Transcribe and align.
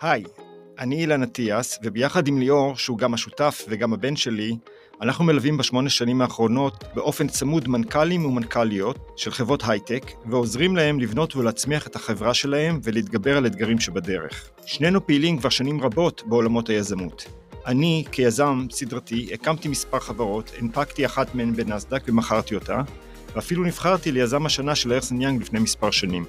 היי, 0.00 0.24
אני 0.78 0.96
אילן 0.96 1.22
אטיאס, 1.22 1.78
וביחד 1.82 2.28
עם 2.28 2.38
ליאור, 2.38 2.76
שהוא 2.76 2.98
גם 2.98 3.14
השותף 3.14 3.64
וגם 3.68 3.92
הבן 3.92 4.16
שלי, 4.16 4.56
אנחנו 5.00 5.24
מלווים 5.24 5.56
בשמונה 5.56 5.90
שנים 5.90 6.22
האחרונות 6.22 6.84
באופן 6.94 7.28
צמוד 7.28 7.68
מנכ"לים 7.68 8.26
ומנכ"ליות 8.26 9.12
של 9.16 9.30
חברות 9.30 9.62
הייטק, 9.66 10.02
ועוזרים 10.26 10.76
להם 10.76 11.00
לבנות 11.00 11.36
ולהצמיח 11.36 11.86
את 11.86 11.96
החברה 11.96 12.34
שלהם 12.34 12.80
ולהתגבר 12.82 13.36
על 13.36 13.46
אתגרים 13.46 13.80
שבדרך. 13.80 14.50
שנינו 14.66 15.06
פעילים 15.06 15.38
כבר 15.38 15.48
שנים 15.48 15.80
רבות 15.80 16.22
בעולמות 16.26 16.68
היזמות. 16.68 17.26
אני, 17.66 18.04
כיזם 18.12 18.66
סדרתי, 18.70 19.28
הקמתי 19.34 19.68
מספר 19.68 20.00
חברות, 20.00 20.52
הנפקתי 20.58 21.06
אחת 21.06 21.34
מהן 21.34 21.52
בנסדק 21.52 22.02
ומכרתי 22.08 22.54
אותה, 22.54 22.82
ואפילו 23.34 23.64
נבחרתי 23.64 24.12
ליזם 24.12 24.46
השנה 24.46 24.74
של 24.74 24.92
ארסן 24.92 25.20
יאנג 25.20 25.40
לפני 25.42 25.58
מספר 25.58 25.90
שנים. 25.90 26.24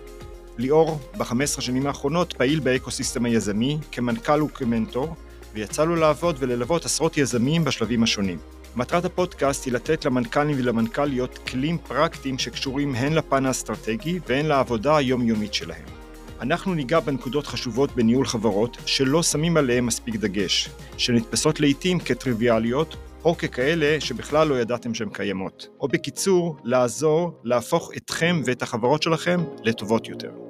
ליאור, 0.57 0.99
ב-15 1.17 1.61
שנים 1.61 1.87
האחרונות, 1.87 2.33
פעיל 2.33 2.59
באקוסיסטם 2.59 3.25
היזמי, 3.25 3.77
כמנכ"ל 3.91 4.43
וכמנטור, 4.43 5.15
ויצא 5.53 5.83
לו 5.83 5.95
לעבוד 5.95 6.35
וללוות 6.39 6.85
עשרות 6.85 7.17
יזמים 7.17 7.63
בשלבים 7.63 8.03
השונים. 8.03 8.37
מטרת 8.75 9.05
הפודקאסט 9.05 9.65
היא 9.65 9.73
לתת 9.73 10.05
למנכ"לים 10.05 10.55
ולמנכ"ליות 10.59 11.37
כלים 11.37 11.77
פרקטיים 11.77 12.39
שקשורים 12.39 12.95
הן 12.95 13.13
לפן 13.13 13.45
האסטרטגי 13.45 14.19
והן 14.27 14.45
לעבודה 14.45 14.97
היומיומית 14.97 15.53
שלהם. 15.53 15.85
אנחנו 16.41 16.73
ניגע 16.73 16.99
בנקודות 16.99 17.47
חשובות 17.47 17.95
בניהול 17.95 18.25
חברות 18.25 18.77
שלא 18.85 19.23
שמים 19.23 19.57
עליהן 19.57 19.83
מספיק 19.83 20.15
דגש, 20.15 20.69
שנתפסות 20.97 21.59
לעיתים 21.59 21.99
כטריוויאליות 21.99 22.95
או 23.25 23.37
ככאלה 23.37 23.97
שבכלל 23.99 24.47
לא 24.47 24.59
ידעתם 24.59 24.93
שהן 24.93 25.09
קיימות. 25.09 25.67
או 25.79 25.87
בקיצור, 25.87 26.57
לעזור 26.63 27.39
להפוך 27.43 27.91
אתכם 27.97 28.41
ואת 28.45 28.61
החברות 28.61 29.03
שלכם 29.03 29.43
לטובות 29.63 30.09
יותר. 30.09 30.46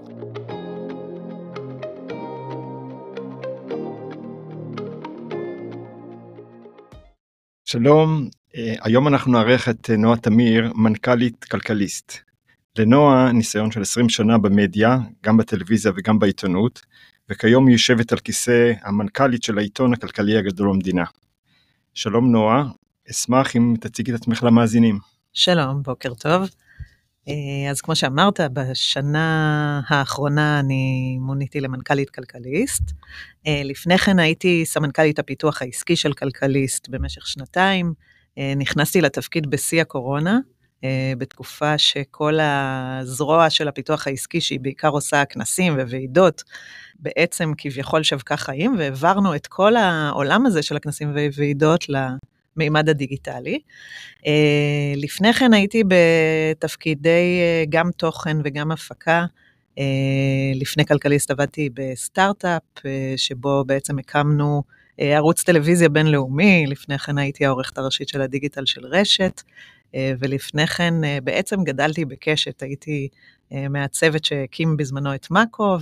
שלום, 7.69 8.29
אה, 8.55 8.75
היום 8.81 9.07
אנחנו 9.07 9.31
נארח 9.31 9.69
את 9.69 9.89
אה, 9.89 9.97
נועה 9.97 10.17
תמיר, 10.17 10.73
מנכ"לית 10.75 11.45
כלכליסט. 11.45 12.13
לנועה 12.77 13.31
ניסיון 13.31 13.71
של 13.71 13.81
20 13.81 14.09
שנה 14.09 14.37
במדיה, 14.37 14.97
גם 15.23 15.37
בטלוויזיה 15.37 15.91
וגם 15.95 16.19
בעיתונות, 16.19 16.81
וכיום 17.29 17.67
היא 17.67 17.73
יושבת 17.73 18.11
על 18.11 18.17
כיסא 18.19 18.73
המנכ"לית 18.81 19.43
של 19.43 19.57
העיתון 19.57 19.93
הכלכלי 19.93 20.37
הגדול 20.37 20.69
במדינה. 20.69 21.03
שלום 21.93 22.31
נועה, 22.31 22.63
אשמח 23.11 23.55
אם 23.55 23.75
תציגי 23.79 24.11
את 24.11 24.15
עצמך 24.15 24.43
למאזינים. 24.43 24.99
שלום, 25.33 25.81
בוקר 25.83 26.13
טוב. 26.13 26.49
אה, 27.27 27.71
אז 27.71 27.81
כמו 27.81 27.95
שאמרת, 27.95 28.39
בשנה 28.53 29.81
האחרונה 29.87 30.59
אני 30.59 31.17
מוניתי 31.21 31.61
למנכ"לית 31.61 32.09
כלכליסט. 32.09 32.83
אה, 33.47 33.61
לפני 33.63 33.97
כן 33.97 34.19
הייתי 34.19 34.65
סמנכ"לית 34.65 35.19
הפיתוח 35.19 35.61
העסקי 35.61 35.95
של 35.95 36.13
כלכליסט 36.13 36.89
במשך 36.89 37.27
שנתיים. 37.27 37.93
אה, 38.37 38.53
נכנסתי 38.55 39.01
לתפקיד 39.01 39.49
בשיא 39.49 39.81
הקורונה, 39.81 40.39
בתקופה 41.17 41.77
שכל 41.77 42.37
הזרוע 42.41 43.49
של 43.49 43.67
הפיתוח 43.67 44.07
העסקי, 44.07 44.41
שהיא 44.41 44.59
בעיקר 44.59 44.89
עושה 44.89 45.25
כנסים 45.25 45.73
וועידות, 45.73 46.43
בעצם 46.99 47.51
כביכול 47.57 48.03
שבקה 48.03 48.37
חיים, 48.37 48.75
והעברנו 48.77 49.35
את 49.35 49.47
כל 49.47 49.75
העולם 49.75 50.45
הזה 50.45 50.61
של 50.61 50.75
הכנסים 50.75 51.15
וועידות 51.35 51.85
המימד 52.57 52.89
הדיגיטלי. 52.89 53.59
אה, 54.27 54.93
לפני 54.95 55.33
כן 55.33 55.53
הייתי 55.53 55.83
בתפקידי 55.87 57.39
אה, 57.41 57.63
גם 57.69 57.91
תוכן 57.97 58.37
וגם 58.43 58.71
הפקה. 58.71 59.25
אה, 59.79 59.83
לפני 60.55 60.85
כלכליסט 60.85 61.31
עבדתי 61.31 61.69
בסטארט-אפ, 61.73 62.63
שבו 63.17 63.63
בעצם 63.65 63.99
הקמנו 63.99 64.63
ערוץ 64.97 65.43
טלוויזיה 65.43 65.89
בינלאומי, 65.89 66.65
לפני 66.67 66.99
כן 66.99 67.17
הייתי 67.17 67.45
העורכת 67.45 67.77
הראשית 67.77 68.09
של 68.09 68.21
הדיגיטל 68.21 68.65
של 68.65 68.85
רשת, 68.85 69.41
ולפני 69.93 70.67
כן 70.67 70.93
בעצם 71.23 71.63
גדלתי 71.63 72.05
בקשת, 72.05 72.61
הייתי 72.61 73.07
מהצוות 73.51 74.25
שהקים 74.25 74.77
בזמנו 74.77 75.15
את 75.15 75.31
מאקו, 75.31 75.77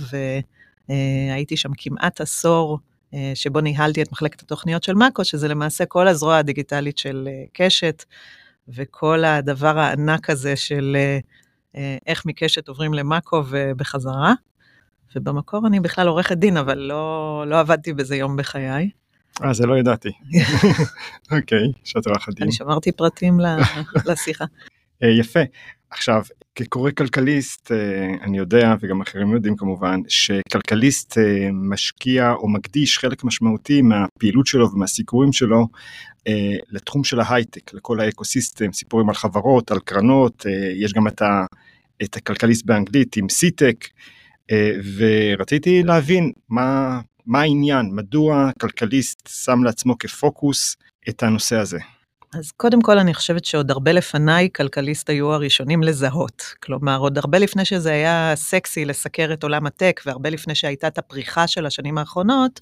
והייתי 0.88 1.56
שם 1.56 1.70
כמעט 1.76 2.20
עשור. 2.20 2.78
אה, 3.16 3.32
שבו 3.34 3.60
ניהלתי 3.60 4.02
את 4.02 4.12
מחלקת 4.12 4.42
התוכניות 4.42 4.82
של 4.82 4.94
מאקו, 4.94 5.24
שזה 5.24 5.48
למעשה 5.48 5.86
כל 5.86 6.08
הזרוע 6.08 6.36
הדיגיטלית 6.36 6.98
של 6.98 7.28
אה, 7.30 7.44
קשת, 7.52 8.04
וכל 8.68 9.24
הדבר 9.24 9.78
הענק 9.78 10.30
הזה 10.30 10.56
של 10.56 10.96
אה, 11.76 11.96
איך 12.06 12.26
מקשת 12.26 12.68
עוברים 12.68 12.94
למאקו 12.94 13.42
ובחזרה. 13.48 14.34
ובמקור 15.16 15.66
אני 15.66 15.80
בכלל 15.80 16.08
עורכת 16.08 16.36
דין, 16.36 16.56
אבל 16.56 16.78
לא, 16.78 17.44
לא 17.46 17.60
עבדתי 17.60 17.92
בזה 17.92 18.16
יום 18.16 18.36
בחיי. 18.36 18.90
אה, 19.44 19.52
זה 19.52 19.66
לא 19.66 19.78
ידעתי. 19.78 20.08
אוקיי, 21.32 21.72
שאת 21.84 22.06
עורכת 22.06 22.32
דין. 22.34 22.42
אני 22.42 22.52
שמרתי 22.52 22.92
פרטים 22.92 23.40
לשיחה. 24.06 24.44
יפה. 25.00 25.40
עכשיו, 25.90 26.22
כקורא 26.54 26.90
כלכליסט, 26.90 27.72
אה, 27.72 28.14
אני 28.22 28.38
יודע, 28.38 28.74
וגם 28.80 29.00
אחרים 29.00 29.32
יודעים 29.32 29.56
כמובן, 29.56 30.00
שכלכליסט 30.08 31.18
אה, 31.18 31.48
משקיע 31.52 32.32
או 32.32 32.48
מקדיש 32.48 32.98
חלק 32.98 33.24
משמעותי 33.24 33.82
מהפעילות 33.82 34.46
שלו 34.46 34.72
ומהסיקורים 34.72 35.32
שלו 35.32 35.66
אה, 36.28 36.56
לתחום 36.70 37.04
של 37.04 37.20
ההייטק, 37.20 37.74
לכל 37.74 38.00
האקוסיסטם, 38.00 38.72
סיפורים 38.72 39.08
על 39.08 39.14
חברות, 39.14 39.70
על 39.70 39.78
קרנות, 39.78 40.46
יש 40.76 40.92
גם 40.92 41.08
את, 41.08 41.22
ה, 41.22 41.44
את 42.02 42.16
הכלכליסט 42.16 42.66
באנגלית 42.66 43.16
עם 43.16 43.28
סיטק, 43.28 43.76
ורציתי 44.96 45.82
להבין 45.82 46.32
מה, 46.48 47.00
מה 47.26 47.40
העניין, 47.40 47.90
מדוע 47.92 48.50
כלכליסט 48.60 49.28
שם 49.44 49.64
לעצמו 49.64 49.98
כפוקוס 49.98 50.76
את 51.08 51.22
הנושא 51.22 51.56
הזה. 51.56 51.78
אז 52.34 52.52
קודם 52.52 52.82
כל 52.82 52.98
אני 52.98 53.14
חושבת 53.14 53.44
שעוד 53.44 53.70
הרבה 53.70 53.92
לפניי 53.92 54.48
כלכליסט 54.56 55.10
היו 55.10 55.32
הראשונים 55.32 55.82
לזהות. 55.82 56.42
כלומר, 56.62 56.98
עוד 56.98 57.18
הרבה 57.18 57.38
לפני 57.38 57.64
שזה 57.64 57.92
היה 57.92 58.32
סקסי 58.36 58.84
לסקר 58.84 59.32
את 59.32 59.42
עולם 59.42 59.66
הטק, 59.66 60.00
והרבה 60.06 60.30
לפני 60.30 60.54
שהייתה 60.54 60.86
את 60.86 60.98
הפריחה 60.98 61.46
של 61.46 61.66
השנים 61.66 61.98
האחרונות, 61.98 62.60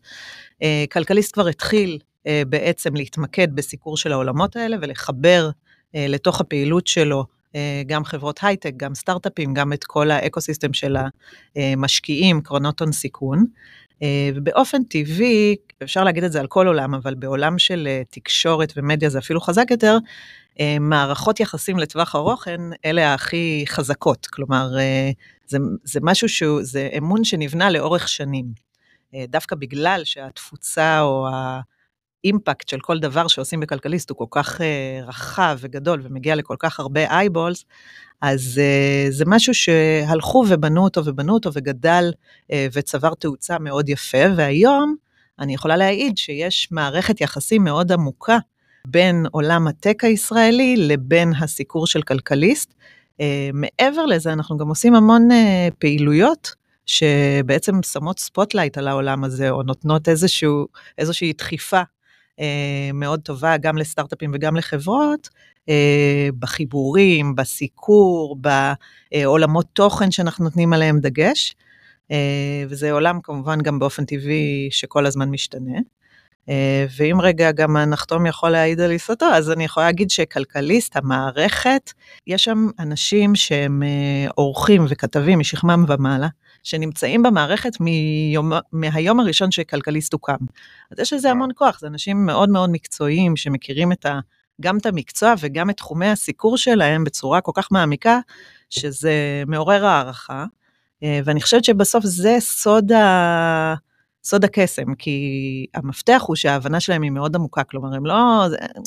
אה, 0.63 0.85
כלכליסט 0.93 1.35
כבר 1.35 1.49
התחיל 1.49 1.99
אה, 2.27 2.43
בעצם 2.49 2.97
להתמקד 2.97 3.55
בסיקור 3.55 3.97
של 3.97 4.13
העולמות 4.13 4.57
האלה 4.57 4.77
ולחבר 4.81 5.51
אה, 5.95 6.07
לתוך 6.09 6.41
הפעילות 6.41 6.87
שלו 6.87 7.25
גם 7.87 8.05
חברות 8.05 8.41
הייטק, 8.43 8.73
גם 8.77 8.95
סטארט-אפים, 8.95 9.55
גם 9.55 9.73
את 9.73 9.85
כל 9.85 10.11
ה 10.11 10.17
ecosystem 10.17 10.73
של 10.73 10.97
המשקיעים, 11.57 12.41
קרנות 12.41 12.81
הון 12.81 12.93
סיכון. 12.93 13.45
ובאופן 14.35 14.83
טבעי, 14.85 15.57
אפשר 15.85 16.05
להגיד 16.05 16.25
את 16.25 16.33
זה 16.33 16.41
על 16.41 16.47
כל 16.47 16.67
עולם, 16.67 16.95
אבל 16.95 17.15
בעולם 17.15 17.59
של 17.59 17.89
אה, 17.91 18.03
תקשורת 18.11 18.73
ומדיה 18.77 19.11
זה 19.11 19.19
אפילו 19.19 19.41
חזק 19.41 19.71
יותר, 19.71 19.99
אה, 20.61 20.77
מערכות 20.81 21.41
יחסים 21.41 21.79
לטווח 21.79 22.15
ארוך 22.15 22.49
הן 22.49 22.73
אלה 22.85 23.15
הכי 23.15 23.65
חזקות. 23.69 24.27
כלומר, 24.27 24.69
זה, 25.47 25.59
זה 25.85 26.01
משהו 26.03 26.29
שהוא, 26.29 26.61
זה 26.63 26.89
אמון 26.99 27.25
שנבנה 27.25 27.71
לאורך 27.71 28.09
שנים. 28.09 28.65
דווקא 29.29 29.57
בגלל 29.57 30.01
שהתפוצה 30.05 31.01
או 31.01 31.29
האימפקט 32.25 32.69
של 32.69 32.81
כל 32.81 32.99
דבר 32.99 33.29
שעושים 33.29 33.61
בכלכליסט 33.61 34.11
הוא 34.11 34.19
כל 34.19 34.27
כך 34.31 34.61
רחב 35.07 35.59
וגדול 35.61 36.01
ומגיע 36.05 36.35
לכל 36.35 36.57
כך 36.59 36.81
הרבה 36.81 37.11
eyeballs, 37.11 37.65
אז 38.21 38.61
זה 39.11 39.25
משהו 39.27 39.55
שהלכו 39.55 40.45
ובנו 40.49 40.85
אותו 40.85 41.05
ובנו 41.05 41.35
אותו 41.35 41.51
וגדל 41.55 42.13
וצבר 42.53 43.15
תאוצה 43.15 43.59
מאוד 43.59 43.89
יפה, 43.89 44.25
והיום 44.37 44.97
אני 45.39 45.55
יכולה 45.55 45.77
להעיד 45.77 46.19
שיש 46.19 46.69
מערכת 46.71 47.21
יחסים 47.21 47.65
מאוד 47.65 47.93
עמוקה 47.93 48.39
בין 48.87 49.27
עולם 49.31 49.67
ה 49.67 49.74
tech 49.74 50.05
הישראלי 50.05 50.77
לבין 50.77 51.33
הסיקור 51.41 51.87
של 51.87 52.03
כלכליסט. 52.03 52.75
Uh, 53.13 53.17
מעבר 53.53 54.07
לזה, 54.07 54.33
אנחנו 54.33 54.59
גם 54.59 54.69
עושים 54.69 54.95
המון 54.95 55.31
uh, 55.31 55.35
פעילויות 55.79 56.55
שבעצם 56.87 57.83
שמות 57.83 58.19
spotlight 58.19 58.79
על 58.79 58.89
העולם 58.89 59.25
הזה, 59.25 59.51
או 59.51 59.63
נותנות 59.63 60.09
איזשהו, 60.09 60.67
איזושהי 60.99 61.33
דחיפה 61.33 61.83
אה, 62.41 62.91
מאוד 62.95 63.21
טובה 63.21 63.57
גם 63.57 63.79
לסטארט-אפים 63.79 64.31
וגם 64.35 64.57
לחברות, 64.57 65.29
אה, 65.69 66.29
בחיבורים, 66.39 67.35
בסיקור, 67.35 68.37
בעולמות 69.13 69.67
תוכן 69.73 70.11
שאנחנו 70.11 70.45
נותנים 70.45 70.73
עליהם 70.73 71.01
דגש. 71.01 71.55
אה, 72.11 72.65
וזה 72.69 72.93
עולם 72.93 73.21
כמובן 73.23 73.61
גם 73.61 73.79
באופן 73.79 74.05
טבעי 74.05 74.69
שכל 74.71 75.07
הזמן 75.07 75.31
משתנה. 75.31 75.79
ואם 76.97 77.19
רגע 77.21 77.53
גם 77.53 77.77
הנחתום 77.77 78.27
יכול 78.27 78.51
להעיד 78.51 78.81
על 78.81 78.91
עיסתו, 78.91 79.27
אז 79.27 79.51
אני 79.51 79.65
יכולה 79.65 79.87
להגיד 79.87 80.11
שכלכליסט, 80.11 80.97
המערכת, 80.97 81.93
יש 82.27 82.45
שם 82.45 82.69
אנשים 82.79 83.35
שהם 83.35 83.83
עורכים 84.35 84.85
וכתבים 84.89 85.39
משכמם 85.39 85.85
ומעלה, 85.89 86.29
שנמצאים 86.63 87.23
במערכת 87.23 87.81
מיום, 87.81 88.53
מהיום 88.73 89.21
הראשון 89.21 89.51
שכלכליסט 89.51 90.13
הוקם. 90.13 90.37
אז 90.91 90.99
יש 90.99 91.13
לזה 91.13 91.31
המון 91.31 91.51
כוח, 91.55 91.81
זה 91.81 91.87
אנשים 91.87 92.27
מאוד 92.27 92.49
מאוד 92.51 92.71
מקצועיים 92.71 93.37
שמכירים 93.37 93.93
את 93.93 94.07
ה, 94.07 94.21
גם 94.61 94.79
את 94.79 94.87
המקצוע 94.87 95.35
וגם 95.41 95.71
את 95.71 95.77
תחומי 95.77 96.07
הסיקור 96.07 96.57
שלהם 96.57 97.05
בצורה 97.05 97.41
כל 97.41 97.53
כך 97.55 97.69
מעמיקה, 97.73 98.19
שזה 98.71 99.43
מעורר 99.47 99.87
הערכה. 99.87 100.45
אה, 101.03 101.21
ואני 101.25 101.41
חושבת 101.41 101.65
שבסוף 101.65 102.05
זה 102.05 102.37
סוד, 102.41 102.93
ה... 102.93 103.75
סוד 104.25 104.45
הקסם, 104.45 104.95
כי 104.95 105.67
המפתח 105.75 106.23
הוא 106.27 106.37
שההבנה 106.37 106.81
שלהם 106.81 107.03
היא 107.03 107.11
מאוד 107.11 107.37
עמוקה, 107.37 107.65
כלומר, 107.65 107.95
הם 107.95 108.07
לא, 108.07 108.47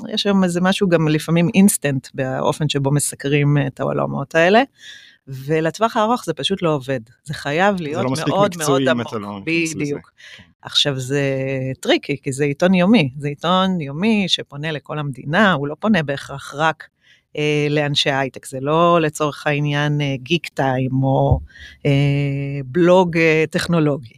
יש 0.09 0.21
שם 0.21 0.43
איזה 0.43 0.61
משהו 0.61 0.89
גם 0.89 1.07
לפעמים 1.07 1.49
אינסטנט 1.53 2.07
באופן 2.13 2.69
שבו 2.69 2.91
מסקרים 2.91 3.57
את 3.67 3.79
העולמות 3.79 4.35
האלה. 4.35 4.63
ולטווח 5.27 5.97
הארוך 5.97 6.25
זה 6.25 6.33
פשוט 6.33 6.61
לא 6.61 6.75
עובד. 6.75 6.99
זה 7.23 7.33
חייב 7.33 7.81
להיות 7.81 8.03
להיות 8.03 8.11
מאוד 8.27 8.57
מאוד 8.57 8.89
עמוק. 8.89 9.13
לא 9.13 9.39
בדיוק. 9.45 10.11
כן. 10.37 10.43
עכשיו 10.61 10.99
זה 10.99 11.21
טריקי, 11.79 12.17
כי 12.23 12.31
זה 12.31 12.43
עיתון 12.43 12.73
יומי. 12.73 13.13
זה 13.17 13.27
עיתון 13.27 13.81
יומי 13.81 14.25
שפונה 14.27 14.71
לכל 14.71 14.99
המדינה, 14.99 15.53
הוא 15.53 15.67
לא 15.67 15.75
פונה 15.79 16.03
בהכרח 16.03 16.53
רק 16.55 16.87
לאנשי 17.69 18.11
הייטק, 18.11 18.45
זה 18.45 18.57
לא 18.61 19.01
לצורך 19.01 19.47
העניין 19.47 20.01
אה, 20.01 20.15
גיק 20.17 20.47
טיים 20.47 21.03
או 21.03 21.39
אה, 21.85 21.91
בלוג 22.65 23.17
אה, 23.17 23.43
טכנולוגי. 23.49 24.17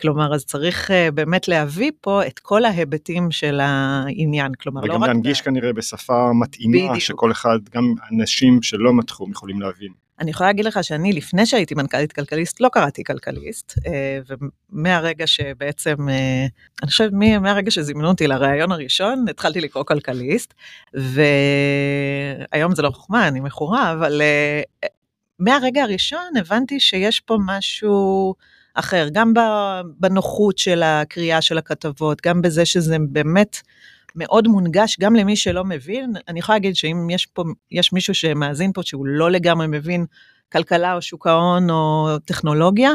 כלומר, 0.00 0.34
אז 0.34 0.44
צריך 0.44 0.90
uh, 0.90 1.10
באמת 1.14 1.48
להביא 1.48 1.90
פה 2.00 2.26
את 2.26 2.38
כל 2.38 2.64
ההיבטים 2.64 3.30
של 3.30 3.60
העניין. 3.62 4.52
כלומר, 4.54 4.80
לא 4.80 4.92
רק... 4.92 4.98
וגם 4.98 5.08
להנגיש 5.08 5.40
כנראה 5.40 5.72
בשפה 5.72 6.30
מתאימה, 6.34 6.78
בדיוק. 6.78 6.98
שכל 6.98 7.32
אחד, 7.32 7.58
גם 7.74 7.94
אנשים 8.12 8.62
שלא 8.62 8.94
מתחום 8.94 9.30
יכולים 9.30 9.60
להבין. 9.60 9.92
אני 10.20 10.30
יכולה 10.30 10.48
להגיד 10.48 10.64
לך 10.64 10.84
שאני, 10.84 11.12
לפני 11.12 11.46
שהייתי 11.46 11.74
מנכ"לית 11.74 12.12
כלכליסט, 12.12 12.60
לא 12.60 12.68
קראתי 12.72 13.04
כלכליסט, 13.04 13.74
אה, 13.86 14.18
ומהרגע 14.72 15.26
שבעצם, 15.26 16.08
אה, 16.08 16.46
אני 16.82 16.90
חושבת 16.90 17.12
מהרגע 17.40 17.70
שזימנו 17.70 18.08
אותי 18.08 18.26
לראיון 18.26 18.72
הראשון, 18.72 19.24
התחלתי 19.30 19.60
לקרוא 19.60 19.84
כלכליסט, 19.84 20.54
והיום 20.94 22.74
זה 22.74 22.82
לא 22.82 22.90
חוכמה, 22.90 23.28
אני 23.28 23.40
מכורה, 23.40 23.92
אבל 23.92 24.22
מהרגע 25.38 25.82
הראשון 25.82 26.36
הבנתי 26.38 26.80
שיש 26.80 27.20
פה 27.20 27.38
משהו... 27.46 28.34
אחר, 28.74 29.08
גם 29.12 29.32
בנוחות 29.98 30.58
של 30.58 30.82
הקריאה 30.82 31.42
של 31.42 31.58
הכתבות, 31.58 32.26
גם 32.26 32.42
בזה 32.42 32.66
שזה 32.66 32.96
באמת 33.08 33.60
מאוד 34.14 34.48
מונגש 34.48 34.96
גם 35.00 35.14
למי 35.14 35.36
שלא 35.36 35.64
מבין. 35.64 36.12
אני 36.28 36.38
יכולה 36.38 36.56
להגיד 36.56 36.76
שאם 36.76 37.10
יש 37.10 37.26
פה, 37.26 37.44
יש 37.70 37.92
מישהו 37.92 38.14
שמאזין 38.14 38.72
פה 38.72 38.82
שהוא 38.82 39.06
לא 39.06 39.30
לגמרי 39.30 39.66
מבין 39.66 40.06
כלכלה 40.52 40.94
או 40.94 41.02
שוק 41.02 41.26
ההון 41.26 41.70
או 41.70 42.18
טכנולוגיה, 42.24 42.90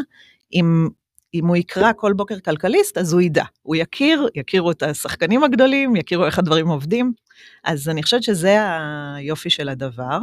אם, 0.54 0.90
אם 1.34 1.48
הוא 1.48 1.56
יקרא 1.56 1.92
כל 1.96 2.14
בוקר 2.14 2.40
כלכליסט, 2.40 2.98
אז 2.98 3.14
הוא 3.14 3.22
ידע. 3.22 3.44
הוא 3.62 3.76
יכיר, 3.76 4.28
יכירו 4.36 4.72
את 4.72 4.84
השחקנים 4.84 5.44
הגדולים, 5.44 5.96
יכירו 5.96 6.26
איך 6.26 6.40
הדברים 6.40 6.68
עובדים. 6.68 7.14
אז 7.64 7.90
אני 7.90 8.04
חושבת 8.04 8.24
שזה 8.24 8.58
היופי 9.16 9.50
של 9.50 9.70
הדבר, 9.70 10.20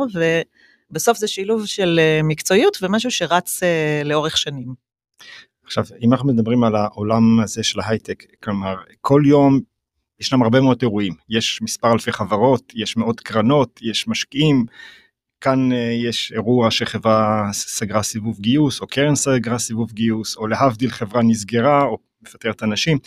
ובסוף 0.90 1.18
זה 1.18 1.28
שילוב 1.28 1.66
של 1.66 2.00
אה, 2.02 2.20
מקצועיות 2.24 2.78
ומשהו 2.82 3.10
שרץ 3.10 3.62
אה, 3.62 4.02
לאורך 4.04 4.36
שנים. 4.36 4.74
עכשיו, 5.64 5.84
אם 6.02 6.12
אנחנו 6.12 6.28
מדברים 6.32 6.64
על 6.64 6.76
העולם 6.76 7.40
הזה 7.40 7.62
של 7.62 7.80
ההייטק, 7.80 8.24
כלומר, 8.42 8.74
כל 9.00 9.22
יום 9.26 9.60
ישנם 10.22 10.42
הרבה 10.42 10.60
מאוד 10.60 10.78
אירועים, 10.82 11.14
יש 11.28 11.62
מספר 11.62 11.92
אלפי 11.92 12.12
חברות, 12.12 12.72
יש 12.74 12.96
מאות 12.96 13.20
קרנות, 13.20 13.80
יש 13.82 14.08
משקיעים, 14.08 14.64
כאן 15.40 15.72
uh, 15.72 15.74
יש 16.08 16.32
אירוע 16.32 16.70
שחברה 16.70 17.48
סגרה 17.52 18.02
סיבוב 18.02 18.40
גיוס, 18.40 18.80
או 18.80 18.86
קרן 18.86 19.14
סגרה 19.14 19.58
סיבוב 19.58 19.92
גיוס, 19.92 20.36
או 20.36 20.46
להבדיל 20.46 20.90
חברה 20.90 21.22
נסגרה, 21.22 21.82
או 21.82 21.98
מפטרת 22.22 22.62
אנשים. 22.62 22.98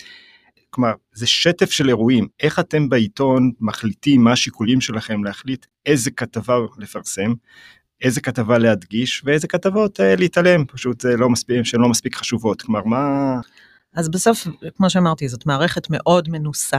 כלומר, 0.70 0.92
זה 1.14 1.28
שטף 1.28 1.72
של 1.72 1.90
אירועים, 1.90 2.28
איך 2.40 2.60
אתם 2.60 2.90
בעיתון 2.90 3.52
מחליטים 3.60 4.24
מה 4.24 4.32
השיקולים 4.32 4.82
שלכם 4.82 5.24
להחליט 5.24 5.66
איזה 5.86 6.12
כתבה 6.12 6.56
לפרסם, 6.78 7.34
איזה 8.02 8.22
כתבה 8.22 8.58
להדגיש 8.58 9.22
ואיזה 9.26 9.48
כתבות 9.48 10.00
uh, 10.00 10.04
להתעלם, 10.18 10.66
פשוט 10.66 11.02
זה 11.02 11.18
לא 11.18 11.30
מספיק, 11.30 11.64
שהן 11.64 11.82
לא 11.82 11.90
מספיק 11.90 12.16
חשובות, 12.16 12.62
כלומר 12.62 12.84
מה... 12.84 13.40
אז 13.96 14.10
בסוף, 14.10 14.48
כמו 14.78 14.90
שאמרתי, 14.90 15.28
זאת 15.28 15.46
מערכת 15.46 15.90
מאוד 15.90 16.30
מנוסה. 16.30 16.78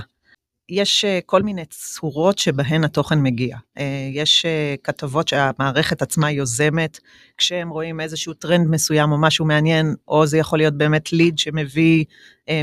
יש 0.69 1.05
uh, 1.05 1.23
כל 1.27 1.43
מיני 1.43 1.65
צורות 1.65 2.39
שבהן 2.39 2.85
התוכן 2.85 3.23
מגיע. 3.23 3.57
Uh, 3.57 3.81
יש 4.13 4.47
uh, 4.47 4.83
כתבות 4.83 5.29
שהמערכת 5.29 6.03
עצמה 6.03 6.31
יוזמת, 6.31 6.99
כשהם 7.39 7.69
רואים 7.69 8.01
איזשהו 8.01 8.35
טרנד 8.35 8.69
מסוים 8.69 9.13
או 9.13 9.19
משהו 9.19 9.45
מעניין, 9.45 9.95
או 10.09 10.27
זה 10.27 10.39
יכול 10.39 10.59
להיות 10.59 10.75
באמת 10.75 11.13
ליד 11.13 11.39
שמביא 11.39 12.05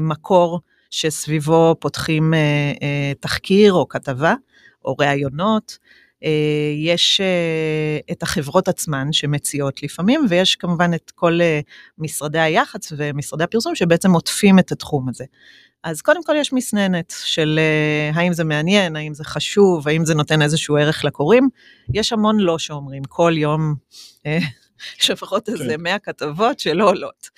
מקור 0.02 0.60
שסביבו 0.90 1.76
פותחים 1.80 2.34
תחקיר 3.20 3.74
או 3.74 3.88
כתבה, 3.88 4.34
או 4.86 4.96
ראיונות. 5.00 5.78
אה, 6.24 6.74
יש 6.78 7.22
אה, 7.22 8.00
את 8.12 8.24
החברות 8.24 8.68
עצמן 8.68 9.14
שמציעות 9.14 9.84
לפעמים, 9.84 10.26
ויש 10.30 10.56
כמובן 10.56 10.94
את 10.94 11.12
כל 11.16 11.42
אה, 11.42 11.60
משרדי 11.98 12.40
היח"צ 12.40 12.92
ומשרדי 12.98 13.44
הפרסום 13.44 13.76
שבעצם 13.76 14.12
עוטפים 14.12 14.60
את 14.60 14.72
התחום 14.72 15.10
הזה. 15.10 15.26
אז 15.84 16.02
קודם 16.02 16.24
כל 16.24 16.36
יש 16.38 16.54
מסננת 16.54 17.14
של 17.26 17.60
האם 18.14 18.34
זה 18.34 18.44
מעניין, 18.44 18.96
האם 18.96 19.14
זה 19.14 19.24
חשוב, 19.24 19.88
האם 19.88 20.06
זה 20.06 20.16
נותן 20.16 20.42
איזשהו 20.42 20.78
ערך 20.78 21.06
לקוראים. 21.06 21.50
יש 21.94 22.14
המון 22.14 22.40
לא 22.40 22.60
שאומרים, 22.60 23.04
כל 23.04 23.34
יום 23.36 23.76
יש 25.00 25.10
לפחות 25.10 25.50
איזה 25.50 25.74
כן. 25.78 25.82
100 25.82 26.00
כתבות 26.00 26.60
שלא 26.60 26.90
עולות. 26.90 27.30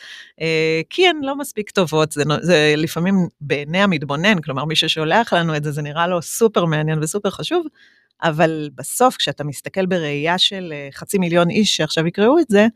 כי 0.90 1.08
הן 1.08 1.16
לא 1.22 1.36
מספיק 1.36 1.72
טובות, 1.72 2.12
זה, 2.12 2.24
זה 2.42 2.74
לפעמים 2.78 3.16
בעיני 3.42 3.80
המתבונן, 3.82 4.42
כלומר 4.42 4.66
מי 4.66 4.76
ששולח 4.76 5.34
לנו 5.34 5.56
את 5.56 5.64
זה, 5.64 5.72
זה 5.72 5.82
נראה 5.82 6.08
לו 6.08 6.22
סופר 6.22 6.66
מעניין 6.66 7.04
וסופר 7.04 7.30
חשוב, 7.30 7.66
אבל 8.24 8.70
בסוף, 8.76 9.16
כשאתה 9.16 9.44
מסתכל 9.44 9.86
בראייה 9.86 10.38
של 10.38 10.74
אה, 10.74 10.88
חצי 10.92 11.18
מיליון 11.18 11.50
איש 11.50 11.78
שעכשיו 11.78 12.08
יקראו 12.08 12.40
את 12.40 12.46
זה, 12.50 12.68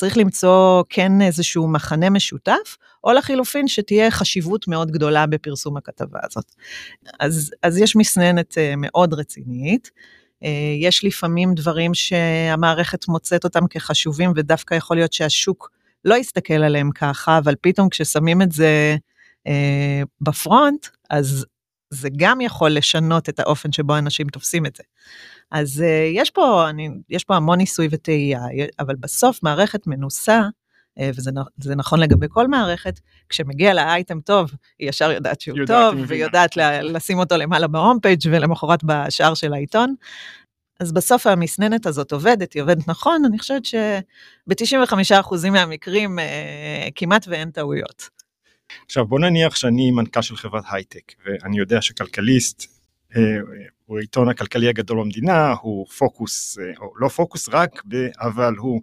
צריך 0.00 0.16
למצוא 0.16 0.82
כן 0.88 1.20
איזשהו 1.20 1.68
מחנה 1.68 2.10
משותף, 2.10 2.76
או 3.04 3.12
לחילופין 3.12 3.68
שתהיה 3.68 4.10
חשיבות 4.10 4.68
מאוד 4.68 4.90
גדולה 4.90 5.26
בפרסום 5.26 5.76
הכתבה 5.76 6.18
הזאת. 6.22 6.54
אז, 7.20 7.50
אז 7.62 7.78
יש 7.78 7.96
מסננת 7.96 8.58
אה, 8.58 8.74
מאוד 8.76 9.14
רצינית. 9.14 9.90
אה, 10.44 10.48
יש 10.80 11.04
לפעמים 11.04 11.54
דברים 11.54 11.94
שהמערכת 11.94 13.08
מוצאת 13.08 13.44
אותם 13.44 13.66
כחשובים, 13.70 14.32
ודווקא 14.36 14.74
יכול 14.74 14.96
להיות 14.96 15.12
שהשוק 15.12 15.70
לא 16.04 16.14
יסתכל 16.14 16.54
עליהם 16.54 16.90
ככה, 16.90 17.38
אבל 17.38 17.54
פתאום 17.60 17.88
כששמים 17.88 18.42
את 18.42 18.52
זה 18.52 18.96
בפרונט, 20.20 20.86
אז 21.10 21.46
זה 21.90 22.08
גם 22.16 22.40
יכול 22.40 22.70
לשנות 22.70 23.28
את 23.28 23.40
האופן 23.40 23.72
שבו 23.72 23.98
אנשים 23.98 24.28
תופסים 24.28 24.66
את 24.66 24.76
זה. 24.76 24.82
אז 25.50 25.84
uh, 25.86 26.18
יש 26.18 26.30
פה, 26.30 26.70
אני, 26.70 26.88
יש 27.08 27.24
פה 27.24 27.36
המון 27.36 27.58
ניסוי 27.58 27.88
וטעייה, 27.90 28.40
אבל 28.78 28.94
בסוף 28.96 29.42
מערכת 29.42 29.86
מנוסה, 29.86 30.40
uh, 30.98 31.02
וזה 31.58 31.74
נכון 31.76 32.00
לגבי 32.00 32.26
כל 32.30 32.48
מערכת, 32.48 33.00
כשמגיע 33.28 33.74
לה 33.74 33.94
אייטם 33.94 34.20
טוב, 34.20 34.50
היא 34.78 34.88
ישר 34.88 35.10
יודעת 35.10 35.40
שהוא 35.40 35.58
יודעת 35.58 35.92
טוב, 35.92 36.04
ויודעת 36.08 36.56
לשים 36.82 37.18
אותו 37.18 37.36
למעלה 37.36 37.66
בהום 37.66 37.98
פייג' 38.02 38.20
ולמחרת 38.24 38.84
בשער 38.84 39.34
של 39.34 39.52
העיתון. 39.52 39.94
אז 40.80 40.92
בסוף 40.92 41.26
המסננת 41.26 41.86
הזאת 41.86 42.12
עובדת, 42.12 42.52
היא 42.52 42.62
עובדת 42.62 42.88
נכון, 42.88 43.24
אני 43.24 43.38
חושבת 43.38 43.64
שב-95% 43.64 45.50
מהמקרים 45.50 46.18
uh, 46.18 46.22
כמעט 46.94 47.24
ואין 47.28 47.50
טעויות. 47.50 48.08
עכשיו 48.86 49.06
בוא 49.06 49.20
נניח 49.20 49.56
שאני 49.56 49.90
מנכ"ל 49.90 50.22
של 50.22 50.36
חברת 50.36 50.64
הייטק 50.70 51.12
ואני 51.24 51.58
יודע 51.58 51.82
שכלכליסט 51.82 52.79
הוא 53.90 53.98
העיתון 53.98 54.28
הכלכלי 54.28 54.68
הגדול 54.68 54.98
במדינה, 54.98 55.52
הוא 55.52 55.86
פוקוס, 55.86 56.58
אה, 56.58 56.64
או 56.80 56.92
לא 56.96 57.08
פוקוס 57.08 57.48
רק, 57.48 57.82
אבל 58.20 58.54
הוא 58.58 58.80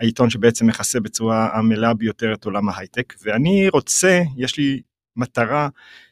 העיתון 0.00 0.30
שבעצם 0.30 0.66
מכסה 0.66 1.00
בצורה 1.00 1.48
המלאה 1.58 1.94
ביותר 1.94 2.34
את 2.34 2.44
עולם 2.44 2.68
ההייטק 2.68 3.14
ואני 3.22 3.68
רוצה, 3.68 4.22
יש 4.36 4.58
לי 4.58 4.80
מטרה 5.16 5.68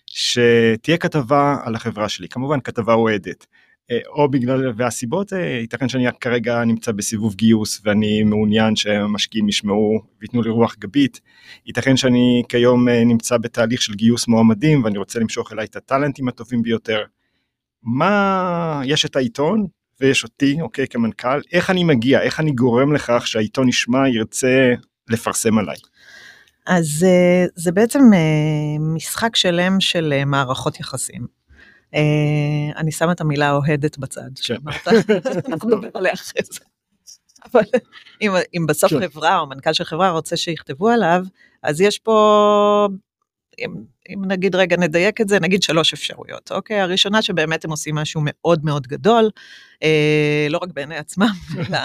שתהיה 0.06 0.98
כתבה 0.98 1.56
על 1.64 1.74
החברה 1.74 2.08
שלי, 2.08 2.28
כמובן 2.28 2.60
כתבה 2.60 2.94
אוהדת. 2.94 3.46
אה, 3.90 3.98
או 4.08 4.28
בגלל, 4.28 4.72
והסיבות, 4.76 5.32
אה, 5.32 5.38
ייתכן 5.38 5.88
שאני 5.88 6.06
כרגע 6.20 6.64
נמצא 6.64 6.92
בסיבוב 6.92 7.34
גיוס 7.34 7.80
ואני 7.84 8.22
מעוניין 8.22 8.76
שהמשקיעים 8.76 9.48
ישמעו 9.48 10.00
וייתנו 10.20 10.42
לי 10.42 10.50
רוח 10.50 10.76
גבית, 10.78 11.20
ייתכן 11.66 11.96
שאני 11.96 12.42
כיום 12.48 12.88
אה, 12.88 13.04
נמצא 13.04 13.36
בתהליך 13.36 13.82
של 13.82 13.94
גיוס 13.94 14.28
מועמדים 14.28 14.84
ואני 14.84 14.98
רוצה 14.98 15.18
למשוך 15.18 15.52
אליי 15.52 15.64
את 15.64 15.76
הטאלנטים 15.76 16.28
הטובים 16.28 16.62
ביותר. 16.62 17.04
מה, 17.94 18.80
יש 18.84 19.04
את 19.04 19.16
העיתון 19.16 19.66
ויש 20.00 20.24
אותי, 20.24 20.60
אוקיי, 20.60 20.86
כמנכ"ל, 20.88 21.40
איך 21.52 21.70
אני 21.70 21.84
מגיע, 21.84 22.20
איך 22.22 22.40
אני 22.40 22.52
גורם 22.52 22.92
לכך 22.92 23.26
שהעיתון 23.26 23.68
ישמע, 23.68 24.08
ירצה 24.08 24.74
לפרסם 25.08 25.58
עליי. 25.58 25.76
אז 26.66 27.06
זה 27.54 27.72
בעצם 27.72 28.00
משחק 28.80 29.36
שלם 29.36 29.80
של 29.80 30.24
מערכות 30.26 30.80
יחסים. 30.80 31.26
אה, 31.94 32.00
אני 32.76 32.92
שמה 32.92 33.12
את 33.12 33.20
המילה 33.20 33.52
אוהדת 33.52 33.98
בצד, 33.98 34.30
כן. 34.44 34.56
אנחנו 35.52 35.68
נדבר 35.68 35.88
עליה 35.94 36.12
אחרי 36.12 36.42
זה. 36.44 36.60
אבל 37.52 37.62
אם, 38.22 38.32
אם 38.56 38.66
בסוף 38.66 38.90
כן. 38.92 39.08
חברה 39.08 39.38
או 39.38 39.46
מנכ"ל 39.46 39.72
של 39.72 39.84
חברה 39.84 40.10
רוצה 40.10 40.36
שיכתבו 40.36 40.88
עליו, 40.88 41.22
אז 41.62 41.80
יש 41.80 41.98
פה, 41.98 42.88
אם, 43.58 43.74
אם 44.08 44.24
נגיד 44.24 44.54
רגע 44.54 44.76
נדייק 44.76 45.20
את 45.20 45.28
זה, 45.28 45.40
נגיד 45.40 45.62
שלוש 45.62 45.92
אפשרויות, 45.92 46.52
אוקיי? 46.52 46.80
הראשונה 46.80 47.22
שבאמת 47.22 47.64
הם 47.64 47.70
עושים 47.70 47.94
משהו 47.94 48.20
מאוד 48.24 48.64
מאוד 48.64 48.86
גדול, 48.86 49.30
אה, 49.82 50.46
לא 50.50 50.58
רק 50.62 50.68
בעיני 50.74 50.96
עצמם, 50.96 51.32
אלא 51.68 51.78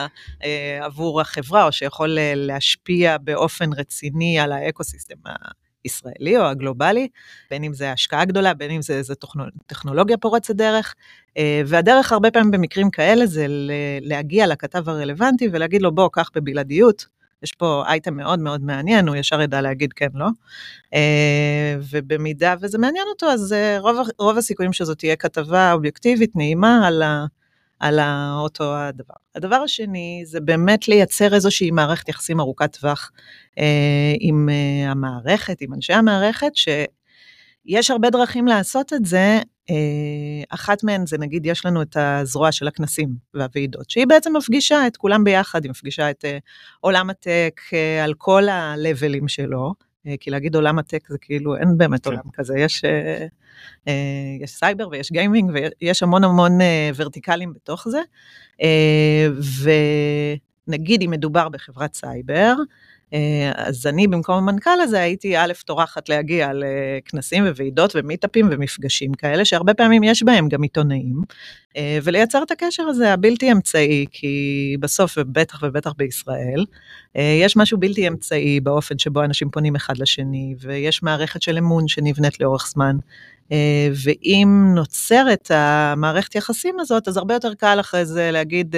אה, 0.44 0.80
עבור 0.82 1.22
החברה, 1.22 1.66
או 1.66 1.72
שיכול 1.72 2.18
אה, 2.18 2.34
להשפיע 2.36 3.18
באופן 3.18 3.74
רציני 3.74 4.40
על 4.40 4.52
האקוסיסטם 4.52 5.16
הישראלי 5.84 6.38
או 6.38 6.44
הגלובלי, 6.44 7.08
בין 7.50 7.64
אם 7.64 7.74
זה 7.74 7.92
השקעה 7.92 8.26
גדולה, 8.26 8.54
בין 8.54 8.72
אם 8.72 8.82
זה 8.82 8.94
איזה 8.94 9.14
טכנולוגיה 9.68 10.18
פורצת 10.18 10.56
דרך, 10.56 10.96
והדרך 11.66 12.12
הרבה 12.12 12.32
פעמים 12.32 12.52
במקרים 12.52 12.90
כאלה 12.90 13.26
זה 13.26 13.46
להגיע 14.02 14.48
לכתב 14.48 14.90
הרלוונטי 14.90 15.50
ולהגיד 15.52 15.82
לו 15.82 15.96
בוא, 15.96 16.10
קח 16.12 16.30
בבלעדיות, 16.36 17.06
יש 17.44 17.52
פה 17.52 17.84
אייטם 17.88 18.18
מאוד 18.18 18.40
מאוד 18.40 18.62
מעניין, 18.62 19.08
הוא 19.08 19.16
ישר 19.16 19.42
ידע 19.42 19.62
להגיד 19.62 19.94
כן, 19.94 20.08
לא. 20.14 20.28
ובמידה 21.92 22.56
וזה 22.62 22.78
מעניין 22.78 23.06
אותו, 23.10 23.26
אז 23.26 23.56
רוב, 23.80 24.08
רוב 24.20 24.38
הסיכויים 24.38 24.74
שזאת 24.74 24.98
תהיה 24.98 25.16
כתבה 25.16 25.74
אובייקטיבית, 25.74 26.36
נעימה, 26.36 26.88
על 26.88 27.02
ה... 27.02 27.26
על 27.84 28.00
אותו 28.36 28.76
הדבר. 28.76 29.14
הדבר 29.36 29.56
השני 29.56 30.24
זה 30.26 30.40
באמת 30.40 30.88
לייצר 30.88 31.34
איזושהי 31.34 31.72
מערכת 31.72 32.10
יחסים 32.10 32.40
ארוכת 32.40 32.78
טווח 32.78 33.12
אה, 33.60 34.14
עם 34.20 34.50
אה, 34.50 34.92
המערכת, 34.92 35.62
עם 35.62 35.74
אנשי 35.74 35.94
המערכת, 35.94 36.52
שיש 37.68 37.92
הרבה 37.92 38.10
דרכים 38.10 38.48
לעשות 38.48 38.94
את 38.94 39.06
זה. 39.06 39.40
אה, 39.70 39.76
אחת 40.50 40.84
מהן 40.84 41.06
זה 41.06 41.18
נגיד 41.18 41.46
יש 41.46 41.66
לנו 41.66 41.82
את 41.82 41.98
הזרוע 42.00 42.52
של 42.52 42.68
הכנסים 42.68 43.10
והוועידות, 43.34 43.90
שהיא 43.90 44.08
בעצם 44.08 44.38
מפגישה 44.38 44.88
את 44.88 44.98
כולם 44.98 45.24
ביחד, 45.24 45.64
היא 45.64 45.70
מפגישה 45.70 46.10
את 46.10 46.26
אה, 46.26 46.38
עולם 46.80 47.10
ה 47.10 47.20
tech 47.20 47.62
אה, 47.74 48.04
על 48.04 48.14
כל 48.14 48.50
ה 48.50 48.59
levelים 48.60 49.28
שלו. 49.28 49.74
כי 50.20 50.32
להגיד 50.32 50.56
עולם 50.56 50.80
ה 50.80 50.85
tech 50.85 51.08
זה 51.10 51.18
כאילו 51.18 51.56
אין 51.56 51.78
באמת 51.78 52.04
כן. 52.04 52.10
עולם 52.10 52.24
כזה, 52.34 52.60
יש, 52.60 52.84
יש 54.42 54.52
סייבר 54.52 54.88
ויש 54.92 55.12
גיימינג 55.12 55.52
ויש 55.54 56.04
המון 56.04 56.24
המון 56.24 56.52
verticalים 56.96 57.54
בתוך 57.54 57.88
זה. 57.90 58.00
ונגיד 60.68 61.02
אם 61.02 61.10
מדובר 61.10 61.50
בחברת 61.50 61.94
סייבר, 61.94 62.54
אז 63.56 63.88
אני 63.88 64.08
במקום 64.08 64.36
המנכ"ל 64.36 64.82
הזה 64.82 65.00
הייתי 65.00 65.38
א', 65.38 65.54
טורחת 65.66 66.10
להגיע 66.10 66.52
לכנסים 66.54 67.44
וועידות 67.44 67.96
ו 67.96 68.02
meetupים 68.02 68.48
ומפגשים 68.52 69.14
כאלה, 69.14 69.46
שהרבה 69.46 69.74
פעמים 69.74 70.04
יש 70.04 70.24
בהם 70.24 70.50
גם 70.50 70.62
עיתונאים, 70.62 71.22
אה, 71.78 71.98
ולייצר 72.04 72.44
את 72.44 72.52
הקשר 72.52 72.84
הזה 72.84 73.14
הבלתי 73.14 73.52
אמצעי, 73.52 74.06
כי 74.12 74.76
בסוף, 74.80 75.18
ובטח 75.18 75.60
ובטח 75.64 75.92
בישראל, 75.98 76.66
אה, 77.18 77.38
יש 77.42 77.58
משהו 77.58 77.80
בלתי 77.80 78.08
אמצעי 78.08 78.60
באופן 78.60 79.00
שבו 79.00 79.24
אנשים 79.24 79.50
פונים 79.50 79.76
אחד 79.76 79.98
לשני, 79.98 80.56
ויש 80.60 81.04
מערכת 81.04 81.42
של 81.42 81.58
אמון 81.58 81.88
שנבנית 81.88 82.40
לאורך 82.40 82.68
זמן. 82.68 82.96
ואם 84.04 84.72
נוצרת 84.76 85.52
המערכת 85.54 86.36
יחסים 86.36 86.80
הזאת, 86.80 87.08
אז 87.08 87.18
הרבה 87.18 87.34
יותר 87.34 87.54
קל 87.54 87.78
אחרי 87.80 88.06
זה 88.06 88.32
להגיד, 88.32 88.76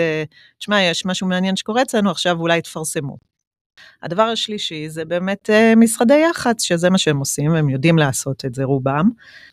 תשמע, 0.59 0.81
יש 0.81 1.05
משהו 1.05 1.27
מעניין 1.27 1.55
שקורה 1.55 1.81
אצלנו, 1.81 2.11
עכשיו 2.11 2.39
אולי 2.39 2.61
תפרסמו. 2.61 3.34
הדבר 4.03 4.23
השלישי 4.23 4.89
זה 4.89 5.05
באמת 5.05 5.49
אה, 5.49 5.73
משרדי 5.75 6.21
יח"צ, 6.29 6.63
שזה 6.63 6.89
מה 6.89 6.97
שהם 6.97 7.17
עושים, 7.17 7.51
הם 7.51 7.69
יודעים 7.69 7.97
לעשות 7.97 8.45
את 8.45 8.55
זה 8.55 8.63
רובם, 8.63 9.09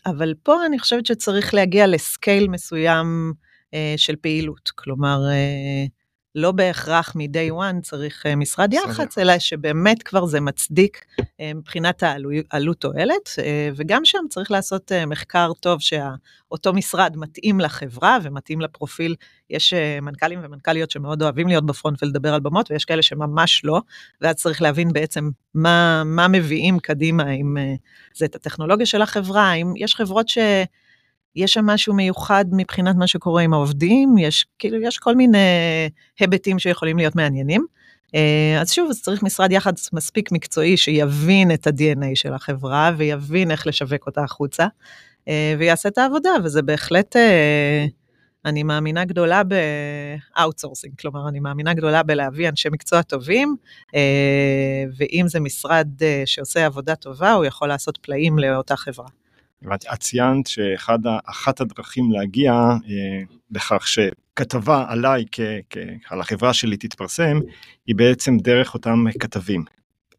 אבל 0.07 0.35
פה 0.43 0.67
אני 0.67 0.79
חושבת 0.79 1.07
שצריך 1.07 1.55
להגיע 1.55 1.87
לסקייל 1.87 2.49
מסוים 2.49 3.33
אה, 3.75 3.95
של 3.97 4.17
פעילות, 4.17 4.71
כלומר, 4.75 5.21
אה, 5.31 5.87
לא 6.35 6.53
בהכרח 6.53 7.17
מ-day 7.17 7.53
one 7.53 7.81
צריך 7.83 8.27
אה, 8.27 8.37
משרד 8.37 8.73
יח"צ, 8.73 9.19
אלא 9.19 9.39
שבאמת 9.39 10.03
כבר 10.03 10.27
זה 10.27 10.41
מצדיק 10.41 11.05
אה, 11.41 11.55
מבחינת 11.55 12.03
העלות 12.51 12.81
תועלת, 12.81 13.29
אה, 13.39 13.69
וגם 13.77 14.05
שם 14.05 14.19
צריך 14.31 14.51
לעשות 14.51 14.93
מחקר 15.07 15.53
טוב 15.61 15.81
שאותו 15.81 16.73
משרד 16.73 17.17
מתאים 17.17 17.61
לחברה 17.61 18.19
ומתאים 18.23 18.61
לפרופיל. 18.61 19.15
יש 19.51 19.75
מנכ"לים 20.03 20.41
ומנכ"ליות 20.43 20.91
שמאוד 20.91 21.23
אוהבים 21.23 21.49
להיות 21.49 21.67
בפרונט 21.67 22.03
ולדבר 22.03 22.35
על 22.35 22.41
במות, 22.41 22.71
ויש 22.71 22.85
כאלה 22.85 23.03
שממש 23.03 23.65
לא, 23.65 23.81
ואז 24.21 24.35
צריך 24.35 24.63
להבין 24.63 24.93
בעצם 24.93 25.31
מה, 25.55 26.03
מה 26.05 26.29
מביאים 26.29 26.79
קדימה, 26.79 27.31
אם 27.31 27.57
זה 28.15 28.25
את 28.25 28.35
הטכנולוגיה 28.35 28.87
של 28.87 29.03
החברה, 29.03 29.53
אם 29.53 29.73
יש 29.77 29.95
חברות 29.95 30.29
ש... 30.29 30.39
יש 31.37 31.53
שם 31.53 31.67
משהו 31.67 31.95
מיוחד 31.95 32.45
מבחינת 32.53 32.97
מה 32.97 33.07
שקורה 33.07 33.43
עם 33.43 33.55
העובדים, 33.55 34.19
יש 34.19 34.47
כאילו, 34.59 34.83
יש 34.83 34.99
כל 34.99 35.17
מיני 35.17 35.39
היבטים 36.21 36.59
שיכולים 36.59 36.97
להיות 36.97 37.17
מעניינים. 37.17 37.67
אה, 38.15 38.61
אז 38.61 38.73
שוב, 38.73 38.91
אז 38.91 39.03
צריך 39.03 39.23
משרד 39.23 39.53
יחד 39.53 39.73
מספיק 39.93 40.33
מקצועי 40.33 40.77
שיבין 40.77 41.51
את 41.51 41.67
ה-DNA 41.67 42.11
של 42.15 42.35
החברה 42.35 42.91
ויבין 42.97 43.51
איך 43.51 43.67
לשווק 43.67 44.07
אותה 44.07 44.23
החוצה, 44.25 44.67
אה, 45.29 45.55
ויעשה 45.59 45.89
את 45.89 45.99
העבודה, 45.99 46.31
וזה 46.45 46.63
בהחלט, 46.63 47.17
אה, 47.17 47.87
אני 48.45 48.63
מאמינה 48.63 49.05
גדולה 49.05 49.43
ב-outsourcing, 49.45 51.01
כלומר, 51.01 51.29
אני 51.29 51.41
מאמינה 51.41 51.75
גדולה 51.75 52.03
בלהביא 52.03 52.49
אנשי 52.49 52.69
מקצוע 52.69 53.03
טובים, 53.03 53.57
ואם 54.99 55.25
זה 55.29 55.41
משרד 55.41 55.89
שעושה 56.25 56.67
עבודה 56.67 56.95
טובה, 56.95 57.33
הוא 57.33 57.45
יכול 57.45 57.69
לעשות 57.69 57.99
פלאים 58.03 58.39
לאותה 58.39 58.77
חברה. 58.77 59.22
את 59.75 60.01
ציינת 60.01 60.47
שאחת 60.47 61.61
הדרכים 61.61 62.13
להגיע 62.13 62.53
אה, 62.53 63.23
לכך 63.51 63.89
שכתבה 63.89 64.85
עליי, 64.89 65.25
כ, 65.33 65.41
כ, 65.71 65.77
על 66.11 66.21
החברה 66.21 66.55
שלי 66.55 66.77
תתפרסם, 66.77 67.41
היא 67.87 67.97
בעצם 67.97 68.37
דרך 68.37 68.75
אותם 68.75 69.05
כתבים. 69.21 69.65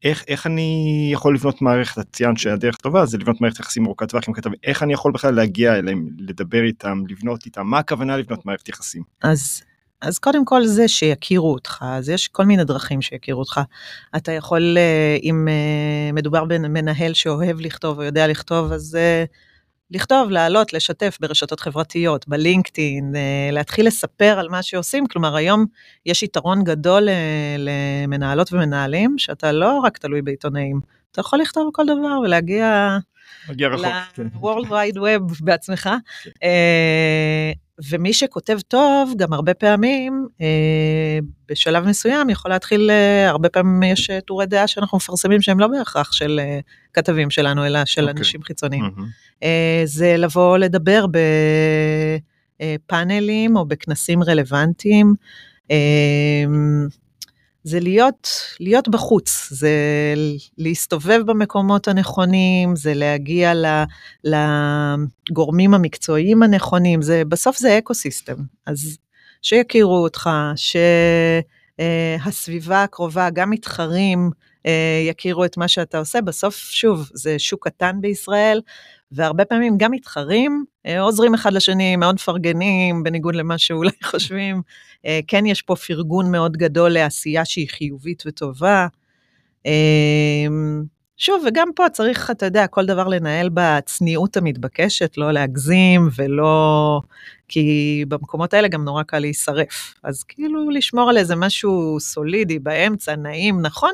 איך, 0.03 0.23
איך 0.27 0.47
אני 0.47 1.09
יכול 1.13 1.35
לבנות 1.35 1.61
מערכת, 1.61 1.99
את 1.99 2.07
ציינת 2.13 2.37
שהדרך 2.37 2.75
טובה 2.75 3.05
זה 3.05 3.17
לבנות 3.17 3.41
מערכת 3.41 3.59
יחסים 3.59 3.85
ארוכת 3.85 4.09
טווח 4.09 4.23
עם 4.27 4.33
כתבים, 4.33 4.59
איך 4.63 4.83
אני 4.83 4.93
יכול 4.93 5.11
בכלל 5.11 5.35
להגיע 5.35 5.75
אליהם, 5.75 6.07
לדבר 6.17 6.63
איתם, 6.63 7.03
לבנות 7.09 7.45
איתם, 7.45 7.67
מה 7.67 7.79
הכוונה 7.79 8.17
לבנות 8.17 8.45
מערכת 8.45 8.69
יחסים? 8.69 9.03
אז 9.23 9.61
אז 10.03 10.19
קודם 10.19 10.45
כל 10.45 10.65
זה 10.65 10.87
שיכירו 10.87 11.53
אותך, 11.53 11.85
אז 11.87 12.09
יש 12.09 12.27
כל 12.27 12.45
מיני 12.45 12.63
דרכים 12.63 13.01
שיכירו 13.01 13.39
אותך. 13.39 13.61
אתה 14.15 14.31
יכול, 14.31 14.77
אה, 14.77 15.17
אם 15.23 15.47
אה, 15.47 16.11
מדובר 16.13 16.45
במנהל 16.45 17.13
שאוהב 17.13 17.59
לכתוב 17.59 17.99
או 17.99 18.03
יודע 18.03 18.27
לכתוב, 18.27 18.71
אז 18.71 18.95
אה, 18.95 19.23
לכתוב, 19.91 20.29
לעלות, 20.29 20.73
לשתף 20.73 21.17
ברשתות 21.21 21.59
חברתיות, 21.59 22.27
בלינקדאין, 22.27 23.15
להתחיל 23.51 23.87
לספר 23.87 24.39
על 24.39 24.49
מה 24.49 24.63
שעושים. 24.63 25.07
כלומר, 25.07 25.35
היום 25.35 25.65
יש 26.05 26.23
יתרון 26.23 26.63
גדול 26.63 27.07
למנהלות 27.57 28.53
ומנהלים, 28.53 29.15
שאתה 29.17 29.51
לא 29.51 29.79
רק 29.79 29.97
תלוי 29.97 30.21
בעיתונאים, 30.21 30.79
אתה 31.11 31.19
יכול 31.19 31.39
לכתוב 31.39 31.69
כל 31.73 31.85
דבר 31.85 32.19
ולהגיע... 32.23 32.97
מגיע 33.49 33.67
רחוק. 33.67 33.85
ל-World 34.17 34.67
Wide 34.67 34.97
Web 34.97 35.43
בעצמך. 35.43 35.89
ומי 37.91 38.13
שכותב 38.13 38.59
טוב, 38.67 39.13
גם 39.17 39.33
הרבה 39.33 39.53
פעמים, 39.53 40.27
אה, 40.41 41.19
בשלב 41.49 41.85
מסוים 41.85 42.29
יכול 42.29 42.51
להתחיל, 42.51 42.89
אה, 42.91 43.29
הרבה 43.29 43.49
פעמים 43.49 43.83
יש 43.83 44.09
אה, 44.09 44.21
טורי 44.21 44.45
דעה 44.45 44.67
שאנחנו 44.67 44.97
מפרסמים 44.97 45.41
שהם 45.41 45.59
לא 45.59 45.67
בהכרח 45.67 46.11
של 46.11 46.39
אה, 46.43 46.59
כתבים 46.93 47.29
שלנו, 47.29 47.65
אלא 47.65 47.85
של 47.85 48.01
okay. 48.01 48.03
אוקיי. 48.03 48.19
אנשים 48.19 48.43
חיצוניים. 48.43 48.83
Mm-hmm. 48.85 49.43
אה, 49.43 49.81
זה 49.85 50.17
לבוא 50.17 50.57
לדבר 50.57 51.05
בפאנלים 52.59 53.55
או 53.55 53.65
בכנסים 53.65 54.23
רלוונטיים. 54.23 55.13
אה, 55.71 55.77
זה 57.63 57.79
להיות, 57.79 58.29
להיות 58.59 58.87
בחוץ, 58.87 59.47
זה 59.51 59.71
להסתובב 60.57 61.21
במקומות 61.25 61.87
הנכונים, 61.87 62.75
זה 62.75 62.93
להגיע 62.93 63.53
לגורמים 64.23 65.73
המקצועיים 65.73 66.43
הנכונים, 66.43 67.01
זה, 67.01 67.23
בסוף 67.25 67.57
זה 67.57 67.77
אקו 67.77 67.93
סיסטם. 67.93 68.35
אז 68.65 68.97
שיכירו 69.41 69.97
אותך, 70.03 70.29
שהסביבה 71.75 72.83
הקרובה, 72.83 73.29
גם 73.29 73.49
מתחרים, 73.49 74.19
אה, 74.19 74.52
יכירו 75.09 75.45
את 75.45 75.57
מה 75.57 75.67
שאתה 75.67 75.97
עושה. 75.97 76.21
בסוף, 76.21 76.55
שוב, 76.55 77.09
זה 77.13 77.39
שוק 77.39 77.67
קטן 77.67 78.01
בישראל, 78.01 78.61
והרבה 79.11 79.45
פעמים 79.45 79.77
גם 79.77 79.91
מתחרים, 79.91 80.65
אה, 80.85 81.01
עוזרים 81.01 81.33
אחד 81.33 81.53
לשני, 81.53 81.95
מאוד 81.95 82.15
מפרגנים, 82.15 83.03
בניגוד 83.03 83.35
למה 83.35 83.57
שאולי 83.57 83.91
חושבים. 84.11 84.61
אה, 85.05 85.19
כן, 85.27 85.45
יש 85.45 85.61
פה 85.61 85.75
פרגון 85.75 86.31
מאוד 86.31 86.57
גדול 86.57 86.91
לעשייה 86.91 87.45
שהיא 87.45 87.69
חיובית 87.69 88.23
וטובה. 88.25 88.87
שוב, 91.17 91.43
וגם 91.47 91.67
פה 91.75 91.89
צריך, 91.89 92.31
אתה 92.31 92.45
יודע, 92.45 92.67
כל 92.67 92.85
דבר 92.85 93.07
לנהל 93.07 93.49
בצניעות 93.53 94.37
המתבקשת, 94.37 95.17
לא 95.17 95.31
להגזים 95.31 96.09
ולא... 96.15 97.01
כי 97.47 98.05
במקומות 98.07 98.53
האלה 98.53 98.67
גם 98.67 98.83
נורא 98.83 99.03
קל 99.03 99.19
להישרף. 99.19 99.93
אז 100.03 100.23
כאילו 100.23 100.69
לשמור 100.69 101.09
על 101.09 101.17
איזה 101.17 101.35
משהו 101.35 101.97
סולידי 101.99 102.59
באמצע, 102.59 103.15
נעים, 103.15 103.61
נכון, 103.61 103.93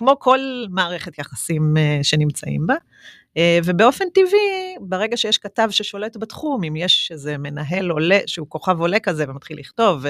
כמו 0.00 0.18
כל 0.18 0.40
מערכת 0.70 1.18
יחסים 1.18 1.74
uh, 1.76 2.04
שנמצאים 2.04 2.66
בה. 2.66 2.74
Uh, 2.74 3.38
ובאופן 3.64 4.04
טבעי, 4.14 4.76
ברגע 4.80 5.16
שיש 5.16 5.38
כתב 5.38 5.68
ששולט 5.70 6.16
בתחום, 6.16 6.64
אם 6.64 6.76
יש 6.76 7.08
איזה 7.12 7.38
מנהל 7.38 7.90
עולה, 7.90 8.18
שהוא 8.26 8.46
כוכב 8.48 8.80
עולה 8.80 9.00
כזה 9.00 9.24
ומתחיל 9.28 9.58
לכתוב, 9.58 10.04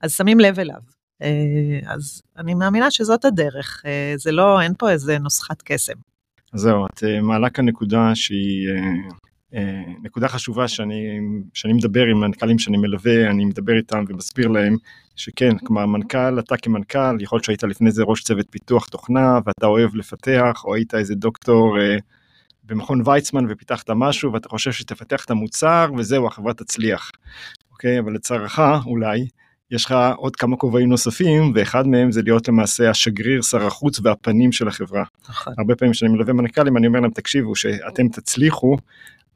אז 0.00 0.12
שמים 0.16 0.40
לב 0.40 0.60
אליו. 0.60 0.76
Uh, 1.22 1.26
אז 1.86 2.22
אני 2.38 2.54
מאמינה 2.54 2.90
שזאת 2.90 3.24
הדרך, 3.24 3.82
זה 4.16 4.32
לא, 4.32 4.60
אין 4.60 4.72
פה 4.78 4.90
איזה 4.90 5.18
נוסחת 5.18 5.62
קסם. 5.62 5.96
זהו, 6.54 6.86
את 6.86 7.02
מעלה 7.22 7.50
כאן 7.50 7.64
נקודה 7.68 8.10
שהיא 8.14 8.68
נקודה 10.02 10.28
חשובה 10.28 10.68
שאני, 10.68 11.20
שאני 11.54 11.72
מדבר 11.72 12.06
עם 12.06 12.20
מנכ"לים 12.20 12.58
שאני 12.58 12.76
מלווה, 12.76 13.30
אני 13.30 13.44
מדבר 13.44 13.76
איתם 13.76 14.04
ומסביר 14.08 14.48
להם 14.48 14.76
שכן, 15.16 15.58
כלומר 15.58 15.86
מנכ"ל, 15.86 16.38
אתה 16.38 16.56
כמנכ"ל, 16.56 17.20
יכול 17.20 17.36
להיות 17.36 17.44
שהיית 17.44 17.62
לפני 17.62 17.90
זה 17.90 18.02
ראש 18.02 18.22
צוות 18.22 18.46
פיתוח 18.50 18.86
תוכנה 18.86 19.38
ואתה 19.46 19.66
אוהב 19.66 19.94
לפתח, 19.94 20.62
או 20.64 20.74
היית 20.74 20.94
איזה 20.94 21.14
דוקטור 21.14 21.80
אה, 21.80 21.96
במכון 22.64 23.02
ויצמן 23.04 23.46
ופיתחת 23.48 23.90
משהו 23.90 24.32
ואתה 24.32 24.48
חושב 24.48 24.72
שתפתח 24.72 25.24
את 25.24 25.30
המוצר 25.30 25.90
וזהו, 25.98 26.26
החברה 26.26 26.54
תצליח. 26.54 27.10
אוקיי, 27.72 27.98
אבל 27.98 28.14
לצערך 28.14 28.60
אולי, 28.86 29.26
יש 29.70 29.84
לך 29.84 29.94
עוד 30.16 30.36
כמה 30.36 30.56
כובעים 30.56 30.88
נוספים, 30.88 31.52
ואחד 31.54 31.86
מהם 31.86 32.12
זה 32.12 32.22
להיות 32.22 32.48
למעשה 32.48 32.90
השגריר, 32.90 33.42
שר 33.42 33.66
החוץ 33.66 34.00
והפנים 34.02 34.52
של 34.52 34.68
החברה. 34.68 35.04
נכון. 35.28 35.54
הרבה 35.58 35.76
פעמים 35.76 35.92
כשאני 35.92 36.12
מלווה 36.12 36.32
מנכ"לים, 36.32 36.76
אני 36.76 36.86
אומר 36.86 37.00
להם, 37.00 37.10
תקשיבו, 37.10 37.56
שאתם 37.56 38.08
תצליחו, 38.08 38.76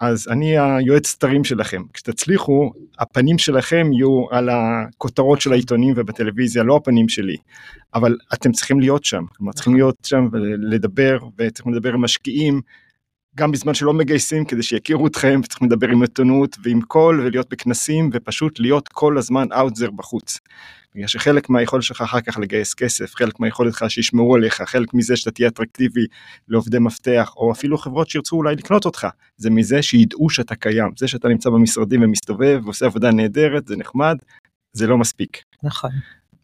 אז 0.01 0.29
אני 0.29 0.59
היועץ 0.59 1.07
סתרים 1.07 1.45
שלכם. 1.45 1.83
כשתצליחו, 1.93 2.73
הפנים 2.99 3.39
שלכם 3.39 3.93
יהיו 3.93 4.25
על 4.31 4.49
הכותרות 4.53 5.41
של 5.41 5.53
העיתונים 5.53 5.95
ובטלוויזיה, 5.97 6.63
לא 6.63 6.77
הפנים 6.77 7.09
שלי. 7.09 7.37
אבל 7.95 8.17
אתם 8.35 8.53
צריכים 8.53 8.81
להיות 8.81 9.05
שם, 9.05 9.25
כלומר 9.37 9.53
צריכים 9.53 9.75
להיות 9.75 9.97
שם 10.03 10.29
ולדבר, 10.33 11.19
וצריכים 11.39 11.75
לדבר 11.75 11.95
עם 11.95 12.01
משקיעים, 12.01 12.61
גם 13.37 13.53
בזמן 13.53 13.75
שלא 13.75 13.93
מגייסים 13.93 14.45
כדי 14.45 14.63
שיכירו 14.63 15.07
אתכם, 15.07 15.41
וצריכים 15.45 15.69
לדבר 15.69 15.89
עם 15.89 16.03
עיתונות 16.03 16.57
ועם 16.63 16.81
קול 16.81 17.21
ולהיות 17.21 17.51
בכנסים 17.51 18.11
ופשוט 18.13 18.61
להיות 18.61 18.89
כל 18.89 19.19
הזמן 19.19 19.47
אאוטזר 19.53 19.91
בחוץ. 19.91 20.39
בגלל 20.95 21.07
שחלק 21.07 21.51
מהיכולת 21.51 21.83
שלך 21.83 22.01
אחר 22.01 22.21
כך 22.21 22.39
לגייס 22.39 22.75
כסף, 22.75 23.15
חלק 23.15 23.41
מהיכולת 23.41 23.73
שלך 23.73 23.91
שישמעו 23.91 24.35
עליך, 24.35 24.63
חלק 24.63 24.95
מזה 24.95 25.17
שאתה 25.17 25.31
תהיה 25.31 25.49
אטרקטיבי 25.49 26.07
לעובדי 26.49 26.79
מפתח, 26.79 27.33
או 27.37 27.53
אפילו 27.53 27.79
חברות 27.79 28.11
שירצו 28.11 28.37
אולי 28.37 28.55
לקנות 28.55 28.85
אותך, 28.85 29.07
זה 29.37 29.51
מזה 29.51 29.83
שידעו 29.83 30.31
שאתה 30.31 30.55
קיים, 30.55 30.91
זה 30.99 31.09
שאתה 31.09 31.29
נמצא 31.29 31.51
במשרדים 31.51 32.03
ומסתובב 32.03 32.61
ועושה 32.65 32.87
עבודה 32.87 33.11
נהדרת, 33.11 33.67
זה 33.67 33.77
נחמד, 33.77 34.17
זה 34.73 34.87
לא 34.87 34.99
מספיק. 34.99 35.43
נכון. 35.63 35.91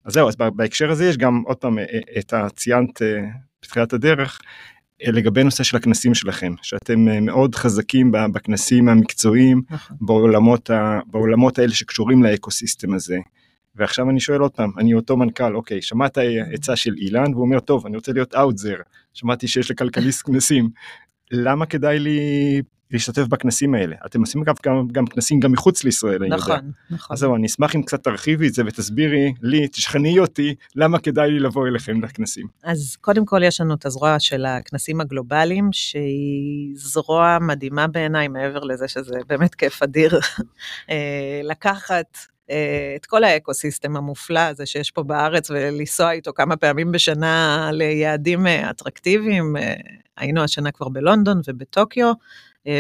אז 0.04 0.12
זהו, 0.12 0.28
אז 0.28 0.36
בהקשר 0.36 0.90
הזה 0.90 1.06
יש 1.06 1.16
גם 1.16 1.42
עוד 1.46 1.56
פעם 1.56 1.78
את 2.18 2.32
הציינת 2.32 3.02
אה, 3.02 3.20
בתחילת 3.62 3.92
הדרך, 3.92 4.40
אה, 4.42 4.75
לגבי 5.02 5.44
נושא 5.44 5.62
של 5.64 5.76
הכנסים 5.76 6.14
שלכם, 6.14 6.54
שאתם 6.62 7.08
אה, 7.08 7.20
מאוד 7.20 7.54
חזקים 7.54 8.12
בכנסים 8.12 8.88
המקצועיים, 8.88 9.62
נכון. 9.70 9.96
בעולמות, 10.00 10.70
ה, 10.70 11.00
בעולמות 11.06 11.58
האלה 11.58 11.74
שקשורים 11.74 12.22
לאקוסיסטם 12.22 12.94
הזה. 12.94 13.16
ועכשיו 13.74 14.10
אני 14.10 14.20
שואל 14.20 14.40
עוד 14.40 14.50
פעם, 14.50 14.70
אני 14.78 14.94
אותו 14.94 15.16
מנכ"ל, 15.16 15.56
אוקיי, 15.56 15.82
שמעת 15.82 16.18
עצה 16.52 16.76
של 16.76 16.94
אילן, 16.96 17.34
והוא 17.34 17.44
אומר, 17.44 17.60
טוב, 17.60 17.86
אני 17.86 17.96
רוצה 17.96 18.12
להיות 18.12 18.34
אאוטזר, 18.34 18.76
שמעתי 19.14 19.48
שיש 19.48 19.70
לכלכליסט 19.70 20.26
כנסים, 20.26 20.70
למה 21.30 21.66
כדאי 21.66 21.98
לי 21.98 22.20
להשתתף 22.90 23.26
בכנסים 23.26 23.74
האלה? 23.74 23.96
אתם 24.06 24.20
עושים 24.20 24.42
אגב 24.42 24.54
גם, 24.66 24.88
גם 24.92 25.06
כנסים 25.06 25.40
גם 25.40 25.52
מחוץ 25.52 25.84
לישראל, 25.84 26.22
אני 26.22 26.28
נכון, 26.28 26.54
יודע. 26.54 26.56
נכון, 26.56 26.72
נכון. 26.90 27.14
אז 27.14 27.20
זהו, 27.20 27.36
אני 27.36 27.46
אשמח 27.46 27.76
אם 27.76 27.82
קצת 27.82 28.04
תרחיבי 28.04 28.48
את 28.48 28.54
זה 28.54 28.62
ותסבירי 28.66 29.32
לי, 29.42 29.68
תשכנעי 29.68 30.18
אותי, 30.18 30.54
למה 30.76 30.98
כדאי 30.98 31.30
לי 31.30 31.40
לבוא 31.40 31.66
אליכם 31.66 32.02
לכנסים. 32.02 32.46
אז 32.64 32.96
קודם 33.00 33.24
כל 33.24 33.42
יש 33.42 33.60
לנו 33.60 33.74
את 33.74 33.86
הזרוע 33.86 34.20
של 34.20 34.46
הכנסים 34.46 35.00
הגלובליים, 35.00 35.68
שהיא 35.72 36.74
זרוע 36.74 37.38
מדהימה 37.40 37.86
בעיניי, 37.86 38.28
מעבר 38.28 38.60
לזה 38.60 38.88
שזה 38.88 39.14
באמת 39.26 39.54
כיף 39.54 39.82
אדיר 39.82 40.18
אה, 40.90 41.40
לקחת 41.44 42.18
אה, 42.50 42.92
את 42.96 43.06
כל 43.06 43.24
האקו-סיסטם 43.24 43.96
המופלא 43.96 44.40
הזה 44.40 44.66
שיש 44.66 44.90
פה 44.90 45.02
בארץ 45.02 45.50
ולנסוע 45.50 46.12
איתו 46.12 46.32
כמה 46.34 46.56
פעמים 46.56 46.92
בשנה 46.92 47.68
ליעדים 47.72 48.46
אה, 48.46 48.70
אטרקטיביים. 48.70 49.56
היינו 50.16 50.42
השנה 50.42 50.70
כבר 50.70 50.88
בלונדון 50.88 51.40
ובטוקיו, 51.48 52.12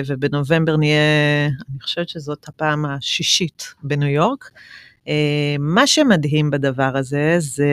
ובנובמבר 0.06 0.76
נהיה, 0.76 1.46
אני 1.46 1.80
חושבת 1.82 2.08
שזאת 2.08 2.48
הפעם 2.48 2.86
השישית 2.86 3.74
בניו 3.82 4.08
יורק. 4.08 4.50
מה 5.58 5.86
שמדהים 5.86 6.50
בדבר 6.50 6.96
הזה 6.96 7.36
זה, 7.38 7.72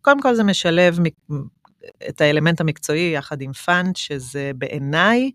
קודם 0.00 0.22
כל 0.22 0.34
זה 0.34 0.44
משלב 0.44 0.98
את 2.08 2.20
האלמנט 2.20 2.60
המקצועי 2.60 3.12
יחד 3.14 3.40
עם 3.42 3.52
fun, 3.52 3.96
שזה 3.96 4.50
בעיניי 4.54 5.30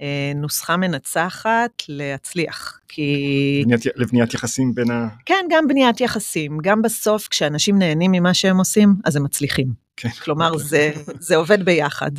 אה, 0.00 0.32
נוסחה 0.34 0.76
מנצחת 0.76 1.82
להצליח, 1.88 2.80
כי... 2.88 3.60
לבניית, 3.62 3.86
לבניית 3.96 4.34
יחסים 4.34 4.74
בין 4.74 4.90
ה... 4.90 5.08
כן, 5.26 5.46
גם 5.50 5.68
בניית 5.68 6.00
יחסים, 6.00 6.58
גם 6.62 6.82
בסוף 6.82 7.28
כשאנשים 7.28 7.78
נהנים 7.78 8.12
ממה 8.12 8.34
שהם 8.34 8.58
עושים, 8.58 8.94
אז 9.04 9.16
הם 9.16 9.24
מצליחים. 9.24 9.68
כן. 9.96 10.08
כלומר, 10.08 10.52
okay. 10.52 10.58
זה, 10.58 10.92
זה 11.20 11.36
עובד 11.36 11.64
ביחד. 11.64 12.10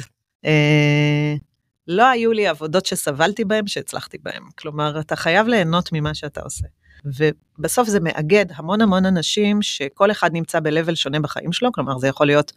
לא 1.87 2.09
היו 2.09 2.31
לי 2.31 2.47
עבודות 2.47 2.85
שסבלתי 2.85 3.45
בהן 3.45 3.67
שהצלחתי 3.67 4.17
בהן. 4.17 4.43
כלומר, 4.57 4.99
אתה 4.99 5.15
חייב 5.15 5.47
ליהנות 5.47 5.89
ממה 5.93 6.13
שאתה 6.13 6.41
עושה. 6.41 6.65
ובסוף 7.05 7.87
זה 7.87 7.99
מאגד 7.99 8.45
המון 8.55 8.81
המון 8.81 9.05
אנשים 9.05 9.61
שכל 9.61 10.11
אחד 10.11 10.33
נמצא 10.33 10.59
ב-level 10.59 10.95
שונה 10.95 11.19
בחיים 11.19 11.51
שלו, 11.51 11.71
כלומר 11.71 11.97
זה 11.97 12.07
יכול 12.07 12.27
להיות 12.27 12.51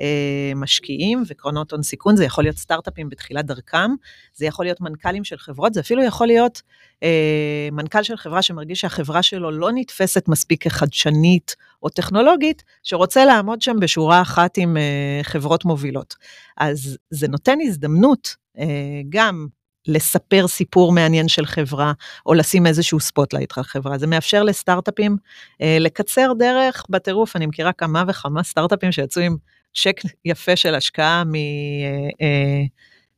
אה, 0.00 0.52
משקיעים 0.56 1.22
וקרונות 1.28 1.72
הון 1.72 1.82
סיכון, 1.82 2.16
זה 2.16 2.24
יכול 2.24 2.44
להיות 2.44 2.56
סטארט-אפים 2.56 3.08
בתחילת 3.08 3.46
דרכם, 3.46 3.90
זה 4.34 4.46
יכול 4.46 4.64
להיות 4.64 4.80
מנכ"לים 4.80 5.24
של 5.24 5.38
חברות, 5.38 5.74
זה 5.74 5.80
אפילו 5.80 6.04
יכול 6.04 6.26
להיות 6.26 6.62
אה, 7.02 7.68
מנכ"ל 7.72 8.02
של 8.02 8.16
חברה 8.16 8.42
שמרגיש 8.42 8.80
שהחברה 8.80 9.22
שלו 9.22 9.50
לא 9.50 9.70
נתפסת 9.74 10.28
מספיק 10.28 10.62
כחדשנית 10.62 11.56
או 11.82 11.88
טכנולוגית, 11.88 12.64
שרוצה 12.82 13.24
לעמוד 13.24 13.62
שם 13.62 13.76
בשורה 13.80 14.22
אחת 14.22 14.58
עם 14.58 14.76
אה, 14.76 15.20
חברות 15.22 15.64
מובילות. 15.64 16.14
אז 16.56 16.98
זה 17.10 17.28
נותן 17.28 17.58
הזדמנות 17.62 18.36
אה, 18.58 18.64
גם 19.08 19.46
לספר 19.86 20.48
סיפור 20.48 20.92
מעניין 20.92 21.28
של 21.28 21.46
חברה, 21.46 21.92
או 22.26 22.34
לשים 22.34 22.66
איזשהו 22.66 23.00
spotlight 23.00 23.58
על 23.58 23.64
חברה. 23.64 23.98
זה 23.98 24.06
מאפשר 24.06 24.42
לסטארט-אפים 24.42 25.16
אה, 25.62 25.76
לקצר 25.80 26.32
דרך 26.38 26.84
בטירוף. 26.90 27.36
אני 27.36 27.46
מכירה 27.46 27.72
כמה 27.72 28.04
וכמה 28.08 28.42
סטארט-אפים 28.42 28.92
שיצאו 28.92 29.22
עם 29.22 29.36
צ'ק 29.76 30.00
יפה 30.24 30.56
של 30.56 30.74
השקעה 30.74 31.22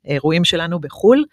מאירועים 0.04 0.44
שלנו 0.44 0.80
בחו"ל, 0.80 1.24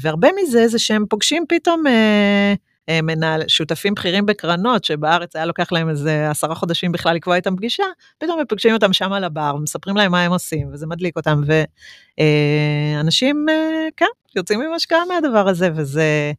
והרבה 0.00 0.28
מזה 0.42 0.68
זה 0.68 0.78
שהם 0.78 1.04
פוגשים 1.08 1.44
פתאום... 1.48 1.86
אה, 1.86 2.54
מנהל, 3.02 3.42
שותפים 3.48 3.94
בכירים 3.94 4.26
בקרנות, 4.26 4.84
שבארץ 4.84 5.36
היה 5.36 5.44
לוקח 5.44 5.72
להם 5.72 5.88
איזה 5.88 6.30
עשרה 6.30 6.54
חודשים 6.54 6.92
בכלל 6.92 7.14
לקבוע 7.14 7.36
איתם 7.36 7.56
פגישה, 7.56 7.84
פתאום 8.18 8.40
הם 8.40 8.46
פוגשים 8.46 8.74
אותם 8.74 8.92
שם 8.92 9.12
על 9.12 9.24
הבר, 9.24 9.54
ומספרים 9.58 9.96
להם 9.96 10.12
מה 10.12 10.22
הם 10.22 10.32
עושים, 10.32 10.68
וזה 10.72 10.86
מדליק 10.86 11.16
אותם, 11.16 11.42
ואנשים, 12.16 13.46
אה, 13.48 13.88
כן, 13.96 14.06
יוצאים 14.36 14.60
עם 14.60 14.72
השקעה 14.72 15.04
מהדבר 15.08 15.48
הזה, 15.48 15.70
וזה 15.76 16.32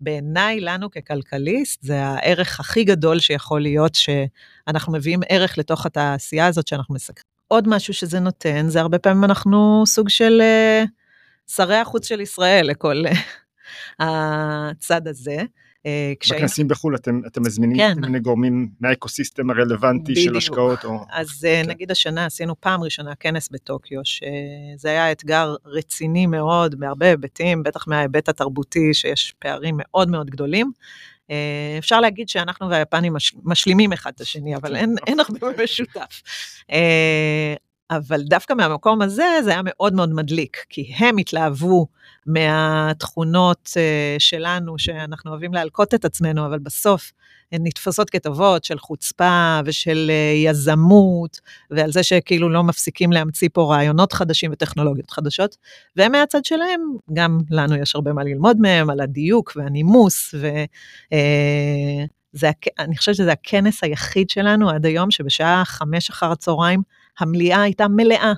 בעיניי, 0.00 0.60
לנו 0.60 0.90
ככלכליסט, 0.90 1.82
זה 1.82 2.04
הערך 2.04 2.60
הכי 2.60 2.84
גדול 2.84 3.18
שיכול 3.18 3.60
להיות, 3.60 3.94
שאנחנו 3.94 4.92
מביאים 4.92 5.20
ערך 5.28 5.58
לתוך 5.58 5.86
התעשייה 5.86 6.46
הזאת 6.46 6.68
שאנחנו 6.68 6.94
מסקרים. 6.94 7.24
עוד 7.48 7.68
משהו 7.68 7.94
שזה 7.94 8.20
נותן, 8.20 8.68
זה 8.68 8.80
הרבה 8.80 8.98
פעמים 8.98 9.24
אנחנו 9.24 9.82
סוג 9.86 10.08
של 10.08 10.40
אה, 10.40 10.84
שרי 11.46 11.76
החוץ 11.76 12.08
של 12.08 12.20
ישראל 12.20 12.66
לכל 12.66 13.02
הצד 13.98 15.08
הזה. 15.08 15.36
אה, 15.86 16.12
כשהיינו... 16.20 16.44
בכנסים 16.44 16.68
בחו"ל 16.68 16.94
אתם, 16.96 17.20
אתם 17.26 17.42
מזמינים 17.42 17.76
כן. 17.76 17.94
כל 17.94 18.00
מיני 18.00 18.20
גורמים 18.20 18.68
מהאקוסיסטם 18.80 19.50
הרלוונטי 19.50 20.12
בדיוק. 20.12 20.28
של 20.28 20.36
השקעות? 20.36 20.84
או... 20.84 21.04
אז 21.12 21.28
כן. 21.42 21.64
נגיד 21.68 21.90
השנה 21.90 22.26
עשינו 22.26 22.60
פעם 22.60 22.82
ראשונה 22.82 23.14
כנס 23.14 23.48
בטוקיו, 23.48 24.00
שזה 24.04 24.88
היה 24.88 25.12
אתגר 25.12 25.56
רציני 25.64 26.26
מאוד 26.26 26.74
בהרבה 26.74 27.06
היבטים, 27.06 27.62
בטח 27.62 27.88
מההיבט 27.88 28.28
התרבותי 28.28 28.94
שיש 28.94 29.34
פערים 29.38 29.74
מאוד 29.78 30.10
מאוד 30.10 30.30
גדולים. 30.30 30.72
אה, 31.30 31.76
אפשר 31.78 32.00
להגיד 32.00 32.28
שאנחנו 32.28 32.70
והיפנים 32.70 33.12
מש, 33.12 33.34
משלימים 33.44 33.92
אחד 33.92 34.12
את 34.14 34.20
השני, 34.20 34.56
אבל 34.56 34.76
אין, 34.76 34.96
אין 35.06 35.20
הרבה 35.20 35.62
משותף. 35.64 36.22
אבל 37.90 38.22
דווקא 38.22 38.52
מהמקום 38.52 39.02
הזה 39.02 39.26
זה 39.44 39.50
היה 39.50 39.60
מאוד 39.64 39.94
מאוד 39.94 40.12
מדליק, 40.12 40.56
כי 40.68 40.92
הם 40.96 41.16
התלהבו 41.16 41.86
מהתכונות 42.26 43.70
אה, 43.76 44.16
שלנו, 44.18 44.78
שאנחנו 44.78 45.30
אוהבים 45.30 45.54
להלקות 45.54 45.94
את 45.94 46.04
עצמנו, 46.04 46.46
אבל 46.46 46.58
בסוף 46.58 47.12
הן 47.52 47.60
נתפסות 47.66 48.10
כטובות 48.10 48.64
של 48.64 48.78
חוצפה 48.78 49.60
ושל 49.64 50.10
אה, 50.10 50.50
יזמות, 50.50 51.40
ועל 51.70 51.92
זה 51.92 52.02
שכאילו 52.02 52.48
לא 52.48 52.62
מפסיקים 52.62 53.12
להמציא 53.12 53.48
פה 53.52 53.74
רעיונות 53.74 54.12
חדשים 54.12 54.52
וטכנולוגיות 54.52 55.10
חדשות. 55.10 55.56
והם 55.96 56.12
מהצד 56.12 56.44
שלהם, 56.44 56.80
גם 57.12 57.38
לנו 57.50 57.76
יש 57.76 57.94
הרבה 57.94 58.12
מה 58.12 58.24
ללמוד 58.24 58.56
מהם, 58.60 58.90
על 58.90 59.00
הדיוק 59.00 59.52
והנימוס, 59.56 60.34
ו... 60.34 60.46
אה, 61.12 62.04
זה, 62.32 62.50
אני 62.78 62.96
חושבת 62.96 63.14
שזה 63.14 63.32
הכנס 63.32 63.84
היחיד 63.84 64.30
שלנו 64.30 64.70
עד 64.70 64.86
היום, 64.86 65.10
שבשעה 65.10 65.62
חמש 65.64 66.10
אחר 66.10 66.32
הצהריים 66.32 66.82
המליאה 67.18 67.62
הייתה 67.62 67.88
מלאה 67.88 68.32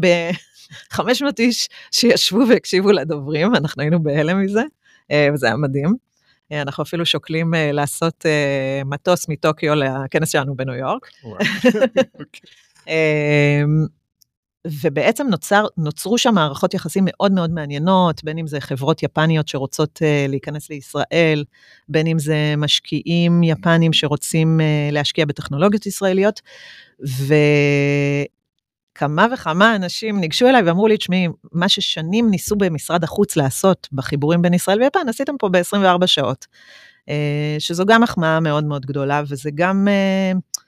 ב-500 0.00 1.24
איש 1.38 1.68
שישבו 1.90 2.40
והקשיבו 2.48 2.92
לדוברים, 2.92 3.54
אנחנו 3.54 3.82
היינו 3.82 4.02
בהלם 4.02 4.40
מזה, 4.42 4.62
אה, 5.10 5.28
וזה 5.34 5.46
היה 5.46 5.56
מדהים. 5.56 5.94
אה, 6.52 6.62
אנחנו 6.62 6.82
אפילו 6.82 7.06
שוקלים 7.06 7.54
אה, 7.54 7.72
לעשות 7.72 8.26
מטוס 8.84 9.28
מטוקיו 9.28 9.74
לכנס 9.74 10.32
שלנו 10.32 10.56
בניו 10.56 10.74
יורק. 10.74 11.06
ובעצם 14.66 15.26
נוצר, 15.26 15.66
נוצרו 15.76 16.18
שם 16.18 16.34
מערכות 16.34 16.74
יחסים 16.74 17.04
מאוד 17.06 17.32
מאוד 17.32 17.50
מעניינות, 17.50 18.24
בין 18.24 18.38
אם 18.38 18.46
זה 18.46 18.60
חברות 18.60 19.02
יפניות 19.02 19.48
שרוצות 19.48 19.98
uh, 19.98 20.30
להיכנס 20.30 20.70
לישראל, 20.70 21.44
בין 21.88 22.06
אם 22.06 22.18
זה 22.18 22.54
משקיעים 22.56 23.42
יפנים 23.42 23.92
שרוצים 23.92 24.60
uh, 24.60 24.62
להשקיע 24.92 25.24
בטכנולוגיות 25.24 25.86
ישראליות, 25.86 26.40
וכמה 28.96 29.26
וכמה 29.32 29.76
אנשים 29.76 30.20
ניגשו 30.20 30.48
אליי 30.48 30.62
ואמרו 30.62 30.88
לי, 30.88 30.96
תשמעי, 30.96 31.28
מה 31.52 31.68
ששנים 31.68 32.30
ניסו 32.30 32.56
במשרד 32.56 33.04
החוץ 33.04 33.36
לעשות 33.36 33.88
בחיבורים 33.92 34.42
בין 34.42 34.54
ישראל 34.54 34.82
ויפן, 34.82 35.08
עשיתם 35.08 35.36
פה 35.38 35.48
ב-24 35.48 36.06
שעות. 36.06 36.46
Uh, 37.00 37.12
שזו 37.58 37.84
גם 37.86 38.02
מחמאה 38.02 38.40
מאוד 38.40 38.64
מאוד 38.64 38.86
גדולה, 38.86 39.22
וזה 39.28 39.50
גם... 39.54 39.88
Uh, 39.88 40.60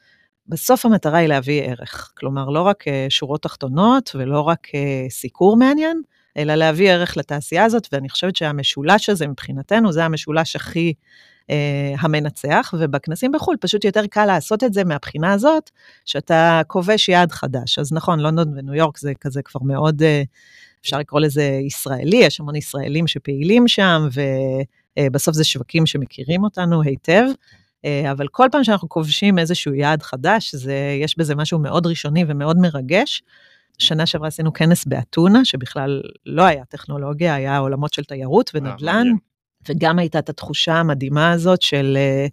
בסוף 0.52 0.86
המטרה 0.86 1.18
היא 1.18 1.28
להביא 1.28 1.62
ערך. 1.62 2.12
כלומר, 2.16 2.48
לא 2.48 2.62
רק 2.62 2.88
אה, 2.88 3.06
שורות 3.08 3.42
תחתונות 3.42 4.10
ולא 4.14 4.40
רק 4.40 4.68
אה, 4.74 5.06
סיקור 5.10 5.56
מעניין, 5.56 6.02
אלא 6.36 6.54
להביא 6.54 6.90
ערך 6.90 7.16
לתעשייה 7.16 7.64
הזאת, 7.64 7.88
ואני 7.92 8.08
חושבת 8.08 8.36
שהמשולש 8.36 9.08
הזה 9.08 9.26
מבחינתנו, 9.26 9.92
זה 9.92 10.04
המשולש 10.04 10.56
הכי 10.56 10.94
אה, 11.50 11.94
המנצח, 11.98 12.74
ובכנסים 12.78 13.32
בחו"ל 13.32 13.56
פשוט 13.60 13.84
יותר 13.84 14.06
קל 14.06 14.26
לעשות 14.26 14.64
את 14.64 14.72
זה 14.72 14.84
מהבחינה 14.84 15.32
הזאת, 15.32 15.70
שאתה 16.04 16.62
כובש 16.66 17.08
יעד 17.08 17.32
חדש. 17.32 17.78
אז 17.78 17.92
נכון, 17.92 18.20
לונדון 18.20 18.58
וניו 18.58 18.74
יורק 18.74 18.98
זה 18.98 19.12
כזה 19.20 19.42
כבר 19.42 19.60
מאוד, 19.64 20.02
אה, 20.02 20.22
אפשר 20.82 20.98
לקרוא 20.98 21.20
לזה 21.20 21.42
ישראלי, 21.66 22.16
יש 22.16 22.40
המון 22.40 22.56
ישראלים 22.56 23.06
שפעילים 23.06 23.68
שם, 23.68 24.08
ובסוף 24.98 25.34
אה, 25.34 25.36
זה 25.36 25.44
שווקים 25.44 25.86
שמכירים 25.86 26.44
אותנו 26.44 26.82
היטב. 26.82 27.24
אה, 27.84 28.10
אבל 28.10 28.28
כל 28.28 28.48
פעם 28.52 28.64
שאנחנו 28.64 28.88
כובשים 28.88 29.38
איזשהו 29.38 29.74
יעד 29.74 30.02
חדש, 30.02 30.54
זה, 30.54 30.98
יש 31.02 31.18
בזה 31.18 31.34
משהו 31.34 31.58
מאוד 31.58 31.86
ראשוני 31.86 32.24
ומאוד 32.28 32.58
מרגש. 32.58 33.22
שנה 33.78 34.06
שעברה 34.06 34.28
עשינו 34.28 34.52
כנס 34.52 34.84
באתונה, 34.84 35.44
שבכלל 35.44 36.02
לא 36.26 36.42
היה 36.42 36.64
טכנולוגיה, 36.64 37.34
היה 37.34 37.58
עולמות 37.58 37.94
של 37.94 38.04
תיירות 38.04 38.50
ונדל"ן, 38.54 39.06
וגם 39.68 39.98
הייתה 39.98 40.18
את 40.18 40.28
התחושה 40.28 40.74
המדהימה 40.74 41.30
הזאת 41.30 41.62
של... 41.62 41.96
אה, 41.96 42.26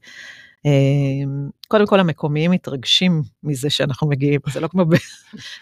אה, 0.65 1.29
קודם 1.67 1.87
כל 1.87 1.99
המקומיים 1.99 2.51
מתרגשים 2.51 3.21
מזה 3.43 3.69
שאנחנו 3.69 4.07
מגיעים, 4.07 4.39
זה 4.53 4.59
לא 4.59 4.67
כמו 4.67 4.85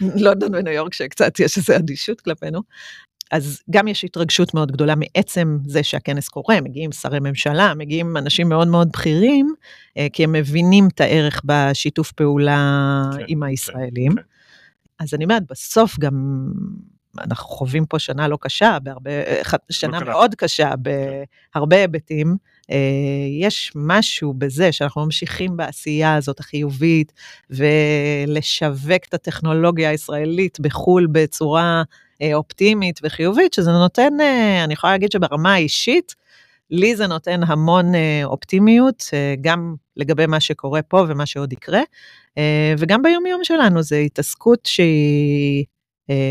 בלונדון 0.01 0.49
וניו 0.55 0.73
יורק 0.73 0.93
שקצת 0.93 1.39
יש 1.39 1.57
איזו 1.57 1.75
אדישות 1.75 2.21
כלפינו, 2.21 2.61
אז 3.31 3.61
גם 3.69 3.87
יש 3.87 4.03
התרגשות 4.03 4.53
מאוד 4.53 4.71
גדולה 4.71 4.93
מעצם 4.95 5.57
זה 5.65 5.83
שהכנס 5.83 6.27
קורה, 6.29 6.61
מגיעים 6.61 6.91
שרי 6.91 7.19
ממשלה, 7.19 7.73
מגיעים 7.73 8.17
אנשים 8.17 8.49
מאוד 8.49 8.67
מאוד 8.67 8.89
בכירים, 8.93 9.53
אה, 9.97 10.07
כי 10.13 10.23
הם 10.23 10.31
מבינים 10.31 10.87
את 10.87 11.01
הערך 11.01 11.41
בשיתוף 11.45 12.11
פעולה 12.11 13.03
כן, 13.17 13.23
עם 13.27 13.39
כן, 13.39 13.45
הישראלים. 13.45 14.11
כן, 14.11 14.21
כן. 14.21 14.27
אז 14.99 15.13
אני 15.13 15.23
אומרת, 15.23 15.43
בסוף 15.49 15.99
גם 15.99 16.47
אנחנו 17.19 17.49
חווים 17.49 17.85
פה 17.85 17.99
שנה 17.99 18.27
לא 18.27 18.37
קשה, 18.41 18.77
בהרבה, 18.83 19.11
שנה 19.69 19.99
לא 19.99 20.05
מאוד 20.05 20.35
קשה 20.35 20.69
כן. 20.69 20.91
בהרבה 21.55 21.77
היבטים. 21.77 22.37
אה, 22.71 22.77
יש 23.41 23.71
משהו 23.75 24.33
בזה 24.33 24.71
שאנחנו 24.71 25.05
ממשיכים 25.05 25.57
בעשייה 25.57 26.15
הזאת 26.15 26.39
החיובית, 26.39 27.13
ולשווק 27.49 29.05
את 29.09 29.13
הטכנולוגיה 29.13 29.89
הישראלית 29.89 30.59
בחו"ל 30.59 31.07
בצורה 31.11 31.61
אה, 31.61 32.06
אופטימית 32.33 32.99
וחיובית, 33.03 33.53
שזה 33.53 33.71
נותן, 33.71 34.13
אה, 34.19 34.63
אני 34.63 34.73
יכולה 34.73 34.93
להגיד 34.93 35.11
שברמה 35.11 35.53
האישית, 35.53 36.15
לי 36.71 36.95
זה 36.95 37.07
נותן 37.07 37.39
המון 37.47 37.95
אה, 37.95 38.21
אופטימיות, 38.23 39.03
גם 39.41 39.75
לגבי 39.97 40.25
מה 40.25 40.39
שקורה 40.39 40.81
פה 40.81 41.05
ומה 41.07 41.25
שעוד 41.25 41.53
יקרה, 41.53 41.81
וגם 42.77 43.01
ביום-יום 43.01 43.43
שלנו 43.43 43.83
זו 43.83 43.95
התעסקות 43.95 44.59
שהיא 44.65 45.65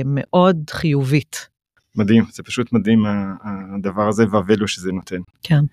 מאוד 0.04 0.70
חיובית. 0.70 1.48
מדהים, 1.96 2.24
זה 2.32 2.42
פשוט 2.42 2.72
מדהים 2.72 3.04
הדבר 3.78 4.08
הזה 4.08 4.24
והvalue 4.24 4.66
שזה 4.66 4.92
נותן. 4.92 5.20
כן. 5.42 5.64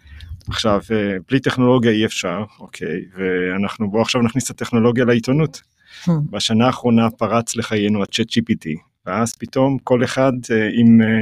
עכשיו, 0.47 0.81
בלי 1.29 1.39
טכנולוגיה 1.39 1.91
אי 1.91 2.05
אפשר, 2.05 2.43
אוקיי, 2.59 3.01
ואנחנו 3.15 3.91
בואו 3.91 4.01
עכשיו 4.01 4.21
נכניס 4.21 4.45
את 4.45 4.49
הטכנולוגיה 4.49 5.05
לעיתונות. 5.05 5.61
Hmm. 6.05 6.11
בשנה 6.29 6.65
האחרונה 6.65 7.09
פרץ 7.11 7.55
לחיינו 7.55 8.01
ה-chat 8.01 8.25
GPT, 8.25 8.79
ואז 9.05 9.33
פתאום 9.33 9.77
כל 9.83 10.03
אחד 10.03 10.31
אה, 10.51 10.69
עם 10.73 11.01
אה, 11.01 11.21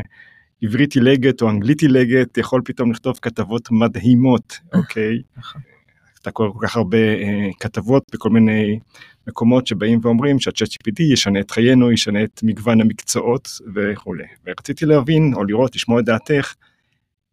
עברית 0.62 0.96
עילגת 0.96 1.42
או 1.42 1.50
אנגלית 1.50 1.82
עילגת 1.82 2.38
יכול 2.38 2.62
פתאום 2.66 2.92
לכתוב 2.92 3.20
כתבות 3.22 3.72
מדהימות, 3.72 4.60
אוקיי? 4.74 5.22
נכון. 5.38 5.62
אתה 6.22 6.32
קורא 6.32 6.50
כל 6.50 6.68
כך 6.68 6.76
הרבה 6.76 6.98
אה, 6.98 7.50
כתבות 7.60 8.04
בכל 8.14 8.30
מיני 8.30 8.80
מקומות 9.28 9.68
שבאים 9.68 10.00
ואומרים 10.02 10.40
שהצ'אט 10.40 10.68
GPT 10.68 11.04
ישנה 11.04 11.40
את 11.40 11.52
חיינו, 11.52 11.92
ישנה 11.92 12.24
את 12.24 12.40
מגוון 12.44 12.82
המקצועות 12.82 13.50
וכולי. 13.76 14.24
ורציתי 14.46 14.86
להבין 14.86 15.34
או 15.36 15.44
לראות, 15.44 15.76
לשמוע 15.76 16.00
את 16.00 16.06
דעתך, 16.06 16.54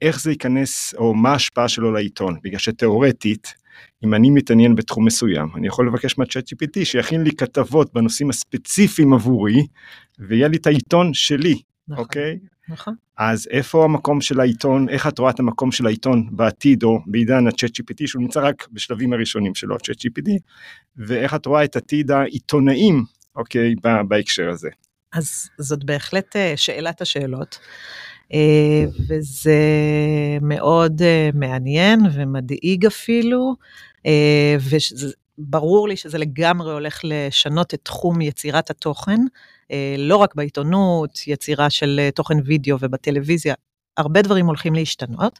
איך 0.03 0.21
זה 0.21 0.31
ייכנס 0.31 0.95
או 0.95 1.15
מה 1.15 1.33
ההשפעה 1.33 1.69
שלו 1.69 1.93
לעיתון, 1.93 2.37
בגלל 2.43 2.59
שתאורטית, 2.59 3.55
אם 4.05 4.15
אני 4.15 4.31
מתעניין 4.31 4.75
בתחום 4.75 5.05
מסוים, 5.05 5.49
אני 5.57 5.67
יכול 5.67 5.87
לבקש 5.89 6.19
מהצ'אט 6.19 6.49
GPT 6.49 6.85
שיכין 6.85 7.23
לי 7.23 7.31
כתבות 7.33 7.95
בנושאים 7.95 8.31
הספציפיים 8.31 9.13
עבורי, 9.13 9.67
ויהיה 10.19 10.49
לי 10.49 10.57
את 10.57 10.67
העיתון 10.67 11.15
שלי, 11.15 11.55
נכון, 11.89 12.05
אוקיי? 12.05 12.39
נכון. 12.69 12.95
אז 13.19 13.49
איפה 13.51 13.85
המקום 13.85 14.21
של 14.21 14.41
העיתון, 14.41 14.89
איך 14.89 15.07
את 15.07 15.19
רואה 15.19 15.31
את 15.31 15.41
המקום 15.41 15.73
של 15.73 15.87
העיתון 15.87 16.29
בעתיד 16.33 16.83
או 16.83 16.99
בעידן 17.07 17.47
הצ'אט 17.47 17.71
GPT, 17.71 18.07
שהוא 18.07 18.23
נמצא 18.23 18.41
רק 18.41 18.69
בשלבים 18.73 19.13
הראשונים 19.13 19.55
שלו, 19.55 19.77
הצ'אט 19.77 19.97
GPT, 19.97 20.31
ואיך 20.97 21.35
את 21.35 21.47
רואה 21.47 21.65
את 21.65 21.77
עתיד 21.77 22.11
העיתונאים, 22.11 23.05
אוקיי, 23.37 23.75
בהקשר 24.09 24.51
הזה. 24.51 24.69
אז 25.13 25.49
זאת 25.59 25.85
בהחלט 25.85 26.37
אה, 26.37 26.53
שאלת 26.57 27.01
השאלות. 27.01 27.59
אה, 28.35 28.85
וזה 29.09 29.59
מאוד 30.43 31.03
אה, 31.03 31.31
מעניין 31.35 32.01
ומדאיג 32.15 32.87
אפילו, 32.87 33.55
וברור 35.39 35.89
לי 35.89 35.97
שזה 35.97 36.19
לגמרי 36.19 36.73
הולך 36.73 37.01
לשנות 37.05 37.75
את 37.75 37.81
תחום 37.83 38.21
יצירת 38.21 38.71
התוכן, 38.71 39.21
לא 39.99 40.17
רק 40.17 40.35
בעיתונות, 40.35 41.19
יצירה 41.27 41.71
של 41.71 42.09
תוכן 42.15 42.37
וידאו 42.45 42.77
ובטלוויזיה, 42.81 43.55
הרבה 43.97 44.23
דברים 44.23 44.47
הולכים 44.47 44.75
להשתנות. 44.75 45.39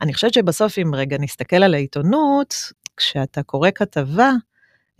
אני 0.00 0.14
חושבת 0.14 0.34
שבסוף 0.34 0.78
אם 0.78 0.94
רגע 0.94 1.16
נסתכל 1.20 1.56
על 1.56 1.74
העיתונות, 1.74 2.54
כשאתה 2.96 3.42
קורא 3.42 3.68
כתבה, 3.74 4.30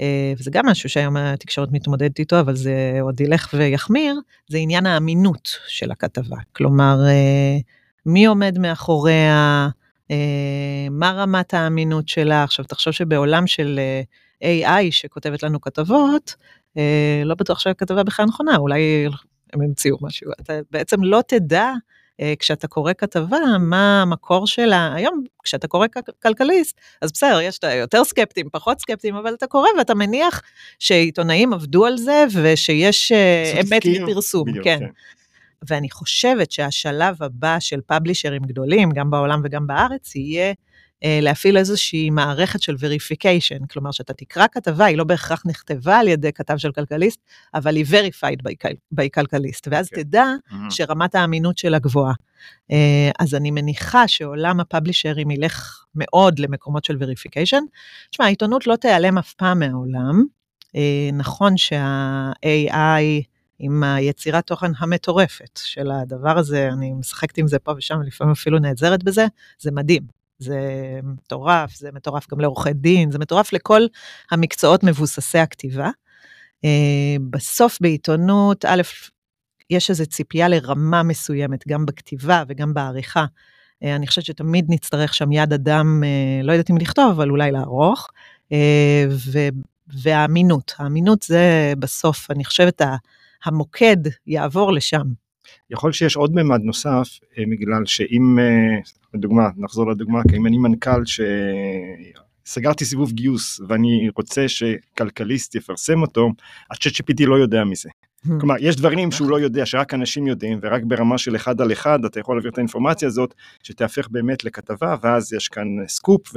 אה, 0.01 0.33
וזה 0.39 0.51
גם 0.51 0.67
משהו 0.67 0.89
שהיום 0.89 1.17
התקשורת 1.17 1.69
מתמודדת 1.73 2.19
איתו, 2.19 2.41
אבל 2.41 2.57
זה 2.57 2.99
עוד 3.01 3.21
ילך 3.21 3.55
ויחמיר, 3.55 4.21
זה 4.49 4.59
עניין 4.59 4.87
האמינות 4.87 5.51
של 5.69 5.91
הכתבה. 5.91 6.37
כלומר, 6.53 6.97
אה, 7.09 7.59
מי 8.07 8.27
עומד 8.27 8.59
מאחוריה, 8.59 9.15
אה, 9.17 9.69
מה 10.91 11.13
רמת 11.13 11.55
האמינות 11.55 12.09
שלה. 12.09 12.43
עכשיו, 12.43 12.65
תחשוב 12.65 12.93
שבעולם 12.93 13.47
של 13.47 13.81
AI 14.43 14.91
שכותבת 14.91 15.43
לנו 15.43 15.61
כתבות, 15.61 16.35
לא 17.25 17.35
בטוח 17.35 17.59
שהכתבה 17.59 18.03
בכלל 18.03 18.27
נכונה, 18.27 18.57
אולי 18.57 19.07
הם 19.53 19.61
המציאו 19.63 19.97
משהו. 20.01 20.31
אתה 20.41 20.53
בעצם 20.71 21.03
לא 21.03 21.21
תדע 21.27 21.73
אה, 22.21 22.35
כשאתה 22.39 22.69
קורא 22.69 22.93
כתבה, 22.99 23.39
מה 23.61 24.03
המקור 24.03 24.47
שלה, 24.47 24.95
היום 24.95 25.25
כשאתה 25.43 25.69
קורא 25.69 25.87
כלכליסט, 26.23 26.81
אז 27.03 27.13
בסדר, 27.13 27.41
יש 27.41 27.59
את 27.59 27.65
היותר 27.65 28.05
סקפטים, 28.05 28.49
פחות 28.53 28.81
סקפטים, 28.81 29.17
אבל 29.17 29.35
אתה 29.35 29.47
קורא 29.47 29.69
ואתה 29.79 29.95
מניח 29.95 30.43
שעיתונאים 30.79 31.53
עבדו 31.53 31.87
על 31.87 31.97
זה 31.97 32.25
ושיש 32.33 33.13
אה, 33.13 33.61
אמת 33.61 33.83
מפרסום, 33.87 34.53
כן. 34.53 34.79
כן. 34.79 34.87
ואני 35.69 35.91
חושבת 35.91 36.51
שהשלב 36.51 37.23
הבא 37.23 37.57
של 37.61 37.81
פאבלישרים 37.87 38.43
גדולים, 38.43 38.91
גם 38.91 39.11
בעולם 39.11 39.41
וגם 39.45 39.67
בארץ, 39.67 40.15
יהיה 40.17 40.53
אה, 41.05 41.19
להפעיל 41.23 41.57
איזושהי 41.57 42.11
מערכת 42.11 42.63
של 42.63 42.75
verification, 42.75 43.67
כלומר 43.71 43.91
שאתה 43.91 44.13
תקרא 44.13 44.47
כתבה, 44.53 44.85
היא 44.85 44.97
לא 44.97 45.05
בהכרח 45.05 45.43
נכתבה 45.47 45.99
על 45.99 46.09
ידי 46.09 46.33
כתב 46.33 46.57
של 46.57 46.73
כלכליסט, 46.73 47.21
אבל 47.55 47.77
היא 47.77 47.85
verified 47.85 48.51
by 49.01 49.09
כלכליסט, 49.15 49.69
ואז 49.71 49.87
okay. 49.87 49.89
אוקיי. 49.91 50.05
תדע 50.05 50.25
mm-hmm. 50.25 50.55
שרמת 50.71 51.15
האמינות 51.15 51.59
שלה 51.59 51.79
גבוהה. 51.79 52.15
אה, 52.71 53.11
אז 53.19 53.35
אני 53.35 53.51
מניחה 53.51 54.09
שעולם 54.09 54.61
הפאבלישרים 54.61 55.31
ילך 55.31 55.85
מאוד 55.95 56.39
למקומות 56.39 56.85
של 56.85 56.97
verification. 56.97 57.63
תשמע, 58.11 58.25
העיתונות 58.25 58.67
לא 58.67 58.77
תיעלם 58.77 59.19
אף 59.19 59.35
פעם 59.35 59.59
מהעולם. 59.59 60.25
אה, 60.77 61.11
נכון 61.13 61.57
שה-AI... 61.57 63.31
עם 63.63 63.83
היצירת 63.83 64.47
תוכן 64.47 64.71
המטורפת 64.79 65.61
של 65.65 65.91
הדבר 65.91 66.39
הזה, 66.39 66.69
אני 66.73 66.93
משחקת 66.93 67.39
עם 67.39 67.49
זה 67.49 67.59
פה 67.59 67.73
ושם, 67.77 68.01
לפעמים 68.07 68.33
אפילו 68.33 68.59
נעזרת 68.59 69.05
בזה, 69.05 69.27
זה 69.59 69.71
מדהים. 69.71 70.03
זה 70.39 70.59
מטורף, 71.03 71.75
זה 71.75 71.93
מטורף 71.93 72.31
גם 72.31 72.41
לעורכי 72.41 72.73
דין, 72.73 73.11
זה 73.11 73.19
מטורף 73.19 73.53
לכל 73.53 73.83
המקצועות 74.31 74.85
מבוססי 74.85 75.39
הכתיבה. 75.39 75.91
אה, 76.65 77.17
בסוף 77.31 77.79
בעיתונות, 77.81 78.65
א', 78.65 78.83
יש 79.71 79.91
איזו 79.91 80.07
ציפייה 80.07 80.49
לרמה 80.49 81.03
מסוימת, 81.03 81.69
גם 81.69 81.87
בכתיבה 81.87 82.43
וגם 82.49 82.75
בעריכה. 82.75 83.25
אה, 83.85 83.97
אני 83.97 84.07
חושבת 84.07 84.25
שתמיד 84.25 84.67
נצטרך 84.69 85.15
שם 85.15 85.33
יד 85.33 85.53
אדם, 85.53 86.05
אה, 86.05 86.43
לא 86.43 86.53
יודעת 86.53 86.71
אם 86.71 86.79
לכתוב, 86.79 87.11
אבל 87.11 87.31
אולי 87.31 87.51
לערוך. 87.51 88.09
והאמינות, 90.03 90.75
האמינות 90.79 91.23
זה 91.23 91.73
בסוף, 91.79 92.31
אני 92.31 92.45
חושבת, 92.45 92.83
המוקד 93.45 93.97
יעבור 94.27 94.73
לשם. 94.73 95.07
יכול 95.71 95.93
שיש 95.93 96.17
עוד 96.17 96.35
ממד 96.35 96.61
נוסף, 96.63 97.19
בגלל 97.51 97.87
שאם, 97.87 98.39
לדוגמה, 99.15 99.49
נחזור 99.57 99.91
לדוגמה, 99.91 100.21
כי 100.31 100.37
אם 100.37 100.47
אני 100.47 100.59
מנכ"ל 100.59 101.05
ש... 101.05 101.21
סגרתי 102.47 102.85
סיבוב 102.85 103.13
גיוס 103.13 103.61
ואני 103.69 104.11
רוצה 104.17 104.49
שכלכליסט 104.49 105.55
יפרסם 105.55 106.03
אותו, 106.03 106.29
ה 106.71 106.93
ChatGPT 106.93 107.27
לא 107.27 107.35
יודע 107.35 107.65
מזה. 107.65 107.89
Hmm. 108.27 108.31
כלומר, 108.41 108.55
יש 108.61 108.77
דברים 108.77 109.13
שהוא 109.13 109.31
לא 109.31 109.41
יודע, 109.41 109.67
שרק 109.67 109.95
אנשים 109.95 110.27
יודעים, 110.27 110.59
ורק 110.63 110.83
ברמה 110.85 111.19
של 111.19 111.37
אחד 111.37 111.61
על 111.61 111.73
אחד 111.73 112.05
אתה 112.05 112.21
יכול 112.21 112.37
להעביר 112.37 112.51
את 112.51 112.59
האינפורמציה 112.59 113.09
הזאת, 113.09 113.35
שתהפך 113.63 114.09
באמת 114.09 114.45
לכתבה, 114.45 114.97
ואז 115.03 115.33
יש 115.33 115.49
כאן 115.49 115.67
סקופ 115.89 116.33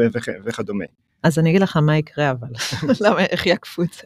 וכדומה. 0.45 0.85
אז 1.23 1.39
אני 1.39 1.49
אגיד 1.49 1.61
לך 1.61 1.77
מה 1.77 1.97
יקרה 1.97 2.31
אבל, 2.31 2.47
למה, 3.05 3.19
איך 3.19 3.45
יעקפו 3.45 3.83
את 3.83 3.93
זה. 3.93 4.03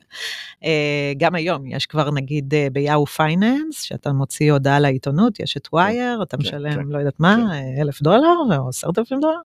אה, 0.64 1.14
גם 1.18 1.36
היום 1.36 1.68
יש 1.68 1.86
כבר 1.86 2.12
נגיד 2.12 2.54
אה, 2.54 2.68
Yahoo 2.72 3.06
Finance, 3.06 3.82
שאתה 3.82 4.12
מוציא 4.12 4.52
הודעה 4.52 4.80
לעיתונות, 4.80 5.40
יש 5.40 5.58
את 5.58 5.68
wire, 5.74 6.16
כן, 6.18 6.22
אתה 6.22 6.38
כן, 6.38 6.44
משלם 6.44 6.74
כן, 6.74 6.88
לא 6.88 6.98
יודעת 6.98 7.20
מה, 7.20 7.38
אה, 7.52 7.82
אלף 7.82 8.02
דולר 8.02 8.58
או 8.58 8.70
עשרת 8.70 8.98
אלפים 9.00 9.20
דולר, 9.20 9.40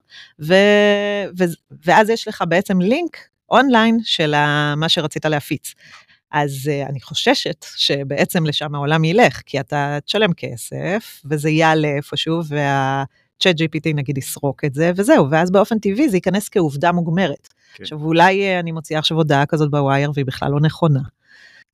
ואז 1.85 2.11
יש 2.11 2.29
לך 2.29 2.45
בעצם 2.49 2.81
לינק 2.81 3.17
אונליין 3.51 3.99
של 4.05 4.35
מה 4.77 4.89
שרצית 4.89 5.25
להפיץ. 5.25 5.75
אז 6.33 6.71
uh, 6.71 6.89
אני 6.89 7.01
חוששת 7.01 7.67
שבעצם 7.77 8.47
לשם 8.47 8.75
העולם 8.75 9.05
ילך, 9.05 9.41
כי 9.47 9.61
אתה 9.61 9.99
תשלם 10.05 10.33
כסף, 10.33 11.23
וזה 11.25 11.51
יעלה 11.51 11.89
איפשהו, 11.89 12.41
וה-chat 12.49 13.55
GPT 13.59 13.95
נגיד 13.95 14.19
יסרוק 14.19 14.65
את 14.65 14.75
זה, 14.75 14.93
וזהו, 14.97 15.31
ואז 15.31 15.51
באופן 15.51 15.79
טבעי 15.79 16.09
זה 16.09 16.17
ייכנס 16.17 16.49
כעובדה 16.49 16.93
מוגמרת. 16.93 17.49
כן. 17.75 17.83
עכשיו 17.83 18.05
אולי 18.05 18.57
uh, 18.57 18.61
אני 18.61 18.73
מוציאה 18.73 18.99
עכשיו 18.99 19.17
הודעה 19.17 19.47
כזאת 19.47 19.71
ב 19.71 19.79
wire 19.79 20.11
והיא 20.15 20.27
בכלל 20.27 20.51
לא 20.51 20.61
נכונה. 20.61 21.01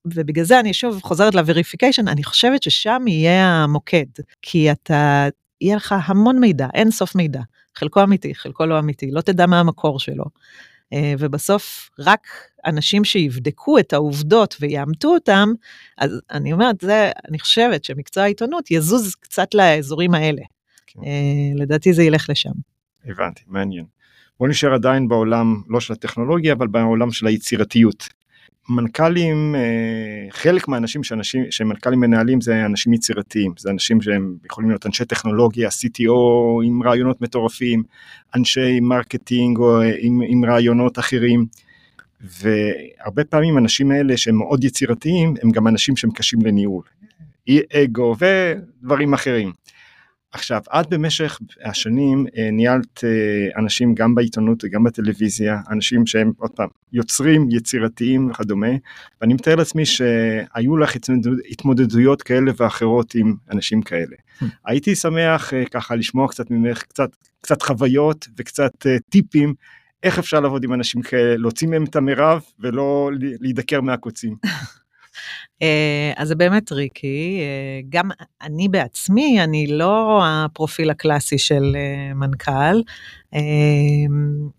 ובגלל 0.06 0.44
זה 0.44 0.60
אני 0.60 0.74
שוב 0.74 1.00
חוזרת 1.02 1.34
ל 1.34 1.40
verification, 1.40 2.08
אני 2.08 2.24
חושבת 2.24 2.62
ששם 2.62 3.02
יהיה 3.06 3.46
המוקד, 3.46 4.06
כי 4.42 4.72
אתה, 4.72 5.28
יהיה 5.60 5.76
לך 5.76 5.94
המון 6.04 6.40
מידע, 6.40 6.68
אין 6.74 6.90
סוף 6.90 7.14
מידע, 7.14 7.40
חלקו 7.74 8.02
אמיתי, 8.02 8.34
חלקו 8.34 8.66
לא 8.66 8.78
אמיתי, 8.78 9.10
לא 9.10 9.20
תדע 9.20 9.46
מה 9.46 9.60
המקור 9.60 10.00
שלו. 10.00 10.24
אה, 10.92 11.14
ובסוף 11.18 11.90
רק 11.98 12.28
אנשים 12.66 13.04
שיבדקו 13.04 13.78
את 13.78 13.92
העובדות 13.92 14.56
ויאמתו 14.60 15.08
אותם, 15.08 15.48
אז 15.98 16.20
אני 16.30 16.52
אומרת, 16.52 16.80
זה, 16.80 17.10
אני 17.28 17.38
חושבת 17.38 17.84
שמקצוע 17.84 18.22
העיתונות 18.22 18.70
יזוז 18.70 19.14
קצת 19.14 19.54
לאזורים 19.54 20.14
האלה. 20.14 20.42
כן. 20.86 21.00
אה, 21.04 21.54
לדעתי 21.54 21.92
זה 21.92 22.02
ילך 22.02 22.30
לשם. 22.30 22.52
הבנתי, 23.04 23.42
מעניין. 23.46 23.84
בוא 24.40 24.48
נשאר 24.48 24.74
עדיין 24.74 25.08
בעולם, 25.08 25.62
לא 25.68 25.80
של 25.80 25.92
הטכנולוגיה, 25.92 26.52
אבל 26.52 26.66
בעולם 26.66 27.10
של 27.10 27.26
היצירתיות. 27.26 28.08
מנכ"לים, 28.68 29.54
אה, 29.54 30.30
חלק 30.30 30.68
מהאנשים 30.68 31.04
שאנשים, 31.04 31.44
שמנכ"לים 31.50 32.00
מנהלים 32.00 32.40
זה 32.40 32.66
אנשים 32.66 32.92
יצירתיים, 32.92 33.52
זה 33.58 33.70
אנשים 33.70 34.02
שהם 34.02 34.36
יכולים 34.44 34.70
להיות 34.70 34.86
אנשי 34.86 35.04
טכנולוגיה, 35.04 35.68
CTO 35.68 36.12
עם 36.64 36.82
רעיונות 36.82 37.20
מטורפים, 37.20 37.82
אנשי 38.36 38.80
marketing 38.80 39.58
או 39.58 39.80
אה, 39.80 39.92
עם, 39.98 40.20
עם 40.28 40.44
רעיונות 40.44 40.98
אחרים, 40.98 41.46
והרבה 42.20 43.24
פעמים 43.24 43.56
האנשים 43.56 43.90
האלה 43.90 44.16
שהם 44.16 44.36
מאוד 44.36 44.64
יצירתיים, 44.64 45.34
הם 45.42 45.50
גם 45.50 45.68
אנשים 45.68 45.96
שהם 45.96 46.10
קשים 46.10 46.38
לניהול, 46.42 46.82
אגו 47.72 48.16
ודברים 48.18 49.14
אחרים. 49.14 49.52
עכשיו, 50.32 50.62
את 50.80 50.88
במשך 50.88 51.38
השנים 51.64 52.26
אה, 52.36 52.50
ניהלת 52.50 53.04
אה, 53.04 53.60
אנשים 53.60 53.94
גם 53.94 54.14
בעיתונות 54.14 54.64
וגם 54.64 54.84
בטלוויזיה, 54.84 55.60
אנשים 55.70 56.06
שהם 56.06 56.32
עוד 56.38 56.50
פעם 56.50 56.68
יוצרים, 56.92 57.48
יצירתיים 57.50 58.30
וכדומה, 58.30 58.70
ואני 59.20 59.34
מתאר 59.34 59.54
לעצמי 59.54 59.86
שהיו 59.86 60.76
לך 60.76 60.96
התמודדויות 61.50 62.22
כאלה 62.22 62.52
ואחרות 62.56 63.14
עם 63.14 63.34
אנשים 63.50 63.82
כאלה. 63.82 64.16
Hmm. 64.40 64.44
הייתי 64.66 64.94
שמח 64.94 65.54
אה, 65.54 65.64
ככה 65.64 65.94
לשמוע 65.94 66.28
קצת 66.28 66.50
ממך, 66.50 66.82
קצת, 66.82 67.10
קצת 67.40 67.62
חוויות 67.62 68.28
וקצת 68.38 68.86
טיפים 69.08 69.54
איך 70.02 70.18
אפשר 70.18 70.40
לעבוד 70.40 70.64
עם 70.64 70.72
אנשים 70.72 71.02
כאלה, 71.02 71.36
להוציא 71.36 71.68
מהם 71.68 71.84
את 71.84 71.96
המרב 71.96 72.42
ולא 72.60 73.10
להידקר 73.40 73.80
מהקוצים. 73.80 74.36
אה, 75.62 76.12
אז 76.16 76.28
זה 76.28 76.34
באמת 76.34 76.66
טריקי, 76.66 77.40
אה, 77.40 77.80
גם 77.88 78.10
אני 78.42 78.68
בעצמי, 78.68 79.44
אני 79.44 79.66
לא 79.66 80.22
הפרופיל 80.24 80.90
הקלאסי 80.90 81.38
של 81.38 81.76
אה, 81.76 82.14
מנכ"ל, 82.14 82.82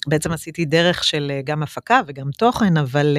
בעצם 0.08 0.32
עשיתי 0.32 0.66
דרך 0.66 1.04
של 1.04 1.32
גם 1.44 1.64
הפקה 1.64 2.02
וגם 2.08 2.32
תוכן, 2.38 2.78
אבל 2.78 3.18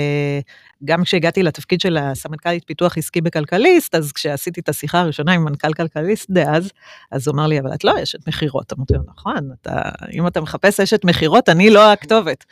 גם 0.84 1.04
כשהגעתי 1.04 1.42
לתפקיד 1.42 1.80
של 1.80 1.96
הסמנכ"לית 1.96 2.64
פיתוח 2.66 2.98
עסקי 2.98 3.20
בכלכליסט, 3.20 3.94
אז 3.94 4.12
כשעשיתי 4.12 4.60
את 4.60 4.68
השיחה 4.68 5.00
הראשונה 5.00 5.32
עם 5.32 5.44
מנכ"ל 5.44 5.72
כלכליסט 5.72 6.30
דאז, 6.30 6.70
אז 7.10 7.28
הוא 7.28 7.34
אמר 7.34 7.46
לי, 7.46 7.60
אבל 7.60 7.74
את 7.74 7.84
לא 7.84 8.02
אשת 8.02 8.28
מכירות. 8.28 8.72
אמרתי 8.72 8.94
לו, 8.94 9.00
נכון, 9.08 9.50
אתה, 9.62 9.80
אם 10.12 10.26
אתה 10.26 10.40
מחפש 10.40 10.80
אשת 10.80 11.04
מכירות, 11.04 11.48
אני 11.48 11.70
לא 11.70 11.92
הכתובת. 11.92 12.44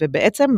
ובעצם 0.00 0.50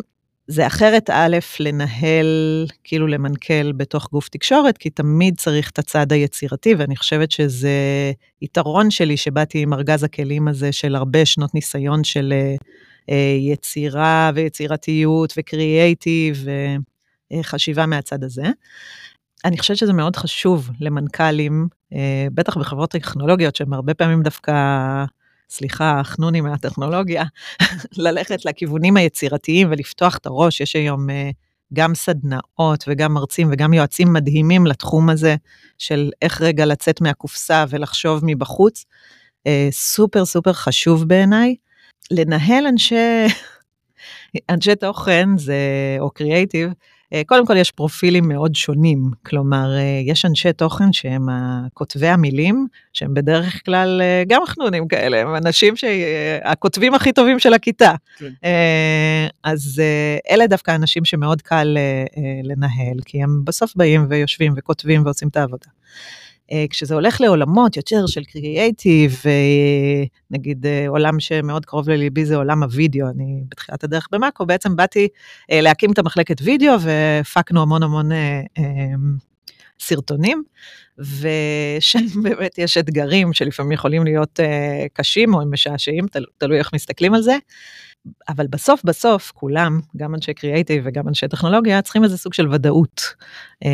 זה 0.46 0.66
אחרת 0.66 1.10
א', 1.10 1.36
לנהל, 1.60 2.66
כאילו 2.84 3.06
למנכ"ל 3.06 3.72
בתוך 3.72 4.08
גוף 4.12 4.28
תקשורת, 4.28 4.78
כי 4.78 4.90
תמיד 4.90 5.34
צריך 5.38 5.70
את 5.70 5.78
הצד 5.78 6.12
היצירתי, 6.12 6.74
ואני 6.74 6.96
חושבת 6.96 7.30
שזה 7.30 8.12
יתרון 8.42 8.90
שלי 8.90 9.16
שבאתי 9.16 9.58
עם 9.62 9.72
ארגז 9.72 10.04
הכלים 10.04 10.48
הזה 10.48 10.72
של 10.72 10.94
הרבה 10.94 11.26
שנות 11.26 11.54
ניסיון 11.54 12.04
של 12.04 12.32
אה, 13.10 13.36
יצירה 13.40 14.30
ויצירתיות 14.34 15.34
וקריאייטיב 15.36 16.46
וחשיבה 17.32 17.86
מהצד 17.86 18.24
הזה. 18.24 18.50
אני 19.44 19.58
חושבת 19.58 19.76
שזה 19.76 19.92
מאוד 19.92 20.16
חשוב 20.16 20.70
למנכ"לים, 20.80 21.68
אה, 21.92 22.26
בטח 22.34 22.56
בחברות 22.56 22.90
טכנולוגיות, 22.90 23.56
שהם 23.56 23.72
הרבה 23.72 23.94
פעמים 23.94 24.22
דווקא 24.22 24.52
סליחה, 25.52 26.00
חנוני 26.04 26.40
מהטכנולוגיה, 26.40 27.24
ללכת 28.04 28.44
לכיוונים 28.44 28.96
היצירתיים 28.96 29.68
ולפתוח 29.70 30.16
את 30.16 30.26
הראש. 30.26 30.60
יש 30.60 30.76
היום 30.76 31.10
אה, 31.10 31.30
גם 31.72 31.94
סדנאות 31.94 32.84
וגם 32.88 33.14
מרצים 33.14 33.48
וגם 33.52 33.74
יועצים 33.74 34.12
מדהימים 34.12 34.66
לתחום 34.66 35.10
הזה 35.10 35.36
של 35.78 36.10
איך 36.22 36.40
רגע 36.40 36.66
לצאת 36.66 37.00
מהקופסה 37.00 37.64
ולחשוב 37.68 38.20
מבחוץ. 38.24 38.84
אה, 39.46 39.68
סופר 39.70 40.24
סופר 40.24 40.52
חשוב 40.52 41.08
בעיניי. 41.08 41.54
לנהל 42.10 42.66
אנשי, 42.66 43.26
אנשי 44.50 44.74
תוכן 44.74 45.28
זה, 45.36 45.56
או 46.00 46.10
קריאייטיב, 46.10 46.70
קודם 47.26 47.46
כל 47.46 47.56
יש 47.56 47.70
פרופילים 47.70 48.28
מאוד 48.28 48.54
שונים, 48.54 49.10
כלומר, 49.26 49.76
אה, 49.76 50.00
יש 50.04 50.24
אנשי 50.24 50.52
תוכן 50.52 50.92
שהם 50.92 51.26
כותבי 51.74 52.08
המילים, 52.08 52.66
שהם 52.92 53.14
בדרך 53.14 53.64
כלל 53.64 54.00
אה, 54.02 54.22
גם 54.28 54.42
חנונים 54.46 54.88
כאלה, 54.88 55.20
הם 55.20 55.34
אנשים 55.34 55.76
שהכותבים 55.76 56.94
הכי 56.94 57.12
טובים 57.12 57.38
של 57.38 57.54
הכיתה. 57.54 57.94
כן. 58.18 58.30
אז 59.44 59.82
אלה 60.30 60.46
דווקא 60.46 60.74
אנשים 60.74 61.04
שמאוד 61.04 61.42
קל 61.42 61.76
לנהל, 62.44 62.96
כי 63.04 63.22
הם 63.22 63.44
בסוף 63.44 63.72
באים 63.76 64.06
ויושבים 64.08 64.54
וכותבים 64.56 65.04
ועושים 65.04 65.28
את 65.28 65.36
העבודה. 65.36 65.66
אה, 66.52 66.64
כשזה 66.70 66.94
הולך 66.94 67.20
לעולמות 67.20 67.76
יותר 67.76 68.06
של 68.06 68.24
קריאייטיב, 68.24 69.22
נגיד 70.30 70.66
אה, 70.66 70.88
עולם 70.88 71.20
שמאוד 71.20 71.66
קרוב 71.66 71.90
לליבי 71.90 72.24
זה 72.24 72.36
עולם 72.36 72.62
הוידאו, 72.62 73.08
אני 73.08 73.42
בתחילת 73.48 73.84
הדרך 73.84 74.08
במאקו, 74.12 74.46
בעצם 74.46 74.76
באתי 74.76 75.08
אה, 75.50 75.60
להקים 75.60 75.92
את 75.92 75.98
המחלקת 75.98 76.36
וידאו 76.42 76.80
והפקנו 76.80 77.62
המון 77.62 77.82
המון 77.82 78.08
סרטונים, 79.80 80.42
ושם 80.98 82.04
באמת 82.22 82.58
יש 82.58 82.78
אתגרים 82.78 83.32
שלפעמים 83.32 83.72
יכולים 83.72 84.04
להיות 84.04 84.40
קשים 84.92 85.34
או 85.34 85.40
משעשעים, 85.50 86.06
תלוי 86.38 86.58
איך 86.58 86.72
מסתכלים 86.74 87.14
על 87.14 87.22
זה. 87.22 87.36
אבל 88.28 88.46
בסוף 88.46 88.84
בסוף 88.84 89.32
כולם, 89.34 89.80
גם 89.96 90.14
אנשי 90.14 90.34
קריאייטיב 90.34 90.82
וגם 90.86 91.08
אנשי 91.08 91.28
טכנולוגיה, 91.28 91.82
צריכים 91.82 92.04
איזה 92.04 92.18
סוג 92.18 92.34
של 92.34 92.48
ודאות. 92.48 93.02
אה, 93.64 93.70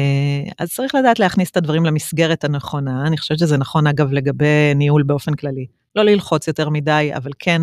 אז 0.59 0.69
צריך 0.73 0.95
לדעת 0.95 1.19
להכניס 1.19 1.51
את 1.51 1.57
הדברים 1.57 1.85
למסגרת 1.85 2.45
הנכונה, 2.45 3.07
אני 3.07 3.19
חושבת 3.19 3.39
שזה 3.39 3.57
נכון 3.57 3.87
אגב 3.87 4.13
לגבי 4.13 4.75
ניהול 4.75 5.03
באופן 5.03 5.35
כללי. 5.35 5.67
לא 5.97 6.03
ללחוץ 6.03 6.49
יותר 6.49 6.69
מדי, 6.69 7.11
אבל 7.17 7.31
כן 7.39 7.63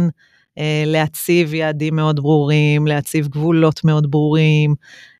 אה, 0.57 0.83
להציב 0.85 1.53
יעדים 1.53 1.95
מאוד 1.95 2.19
ברורים, 2.19 2.87
להציב 2.87 3.27
גבולות 3.27 3.83
מאוד 3.83 4.11
ברורים, 4.11 4.75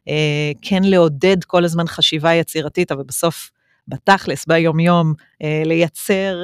אה, 0.07 0.51
כן 0.61 0.83
לעודד 0.83 1.43
כל 1.43 1.63
הזמן 1.65 1.87
חשיבה 1.87 2.33
יצירתית, 2.33 2.91
אבל 2.91 3.03
בסוף 3.07 3.51
בתכלס, 3.87 4.45
ביום-יום, 4.45 5.13
לייצר, 5.65 6.43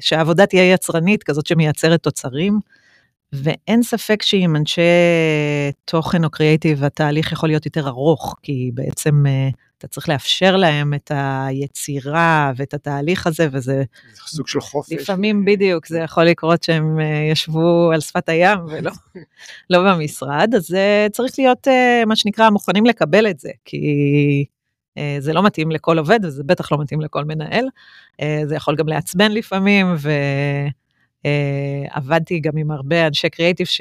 שהעבודה 0.00 0.46
תהיה 0.46 0.72
יצרנית, 0.72 1.22
כזאת 1.22 1.46
שמייצרת 1.46 2.02
תוצרים. 2.02 2.60
ואין 3.32 3.82
ספק 3.82 4.22
שעם 4.22 4.56
אנשי 4.56 4.80
תוכן 5.84 6.24
או 6.24 6.30
קריאיטיב 6.30 6.84
התהליך 6.84 7.32
יכול 7.32 7.48
להיות 7.48 7.66
יותר 7.66 7.88
ארוך, 7.88 8.36
כי 8.42 8.70
בעצם 8.74 9.24
uh, 9.26 9.56
אתה 9.78 9.88
צריך 9.88 10.08
לאפשר 10.08 10.56
להם 10.56 10.94
את 10.94 11.10
היצירה 11.14 12.52
ואת 12.56 12.74
התהליך 12.74 13.26
הזה, 13.26 13.48
וזה... 13.52 13.82
זה 14.14 14.22
סוג 14.26 14.48
של 14.48 14.60
חופש. 14.60 14.92
לפעמים 14.92 15.44
בדיוק, 15.44 15.86
זה 15.86 15.98
יכול 15.98 16.24
לקרות 16.24 16.62
שהם 16.62 16.98
uh, 16.98 17.32
ישבו 17.32 17.90
על 17.94 18.00
שפת 18.00 18.28
הים 18.28 18.58
ולא 18.68 18.90
לא 19.70 19.78
במשרד, 19.84 20.54
אז 20.56 20.70
uh, 20.70 21.10
צריך 21.12 21.34
להיות 21.38 21.68
uh, 21.68 22.06
מה 22.06 22.16
שנקרא 22.16 22.50
מוכנים 22.50 22.86
לקבל 22.86 23.30
את 23.30 23.40
זה, 23.40 23.50
כי 23.64 24.44
זה 25.18 25.32
לא 25.32 25.42
מתאים 25.42 25.70
לכל 25.70 25.98
עובד, 25.98 26.20
וזה 26.22 26.42
בטח 26.44 26.72
לא 26.72 26.78
מתאים 26.78 27.00
לכל 27.00 27.24
מנהל. 27.24 27.64
זה 28.44 28.54
יכול 28.54 28.76
גם 28.76 28.88
לעצבן 28.88 29.32
לפעמים, 29.32 29.94
ועבדתי 31.24 32.40
גם 32.40 32.52
עם 32.56 32.70
הרבה 32.70 33.06
אנשי 33.06 33.30
קריאיטיב 33.30 33.66
ש... 33.66 33.80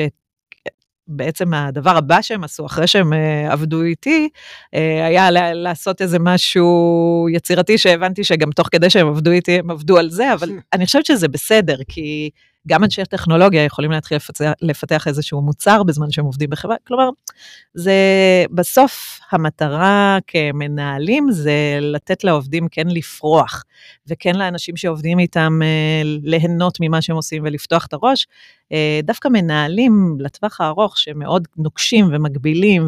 בעצם 1.10 1.54
הדבר 1.54 1.98
הבא 1.98 2.22
שהם 2.22 2.44
עשו, 2.44 2.66
אחרי 2.66 2.88
שהם 2.88 3.14
uh, 3.14 3.52
עבדו 3.52 3.84
איתי, 3.84 4.30
uh, 4.76 4.78
היה 5.06 5.32
לעשות 5.54 6.02
איזה 6.02 6.20
משהו 6.20 7.28
יצירתי 7.34 7.78
שהבנתי 7.78 8.24
שגם 8.24 8.52
תוך 8.52 8.68
כדי 8.72 8.90
שהם 8.90 9.08
עבדו 9.08 9.32
איתי, 9.32 9.60
הם 9.60 9.72
עבדו 9.72 9.98
על 9.98 10.10
זה, 10.10 10.34
אבל 10.34 10.50
אני 10.74 10.86
חושבת 10.86 11.06
שזה 11.06 11.28
בסדר, 11.28 11.78
כי 11.88 12.30
גם 12.68 12.84
אנשי 12.84 13.06
טכנולוגיה 13.06 13.64
יכולים 13.66 13.92
להתחיל 13.92 14.18
לפתח, 14.18 14.52
לפתח 14.62 15.08
איזשהו 15.08 15.42
מוצר 15.42 15.84
בזמן 15.84 16.12
שהם 16.12 16.26
עובדים 16.26 16.50
בחברה, 16.50 16.76
כלומר, 16.88 17.10
זה 17.74 17.94
בסוף 18.52 19.20
המטרה 19.32 20.18
כמנהלים 20.28 21.32
זה 21.32 21.78
לתת 21.82 22.24
לעובדים 22.24 22.68
כן 22.72 22.88
לפרוח, 22.88 23.64
וכן 24.08 24.36
לאנשים 24.36 24.78
שעובדים 24.78 25.20
איתם 25.20 25.60
אה, 25.64 26.02
ליהנות 26.24 26.78
ממה 26.82 27.02
שהם 27.02 27.16
עושים 27.16 27.44
ולפתוח 27.46 27.86
את 27.86 27.94
הראש. 27.94 28.28
אה, 28.72 29.00
דווקא 29.04 29.28
מנהלים 29.28 30.18
לטווח 30.20 30.62
הארוך 30.62 30.98
שמאוד 30.98 31.48
נוקשים 31.58 32.10
ומגבילים 32.12 32.88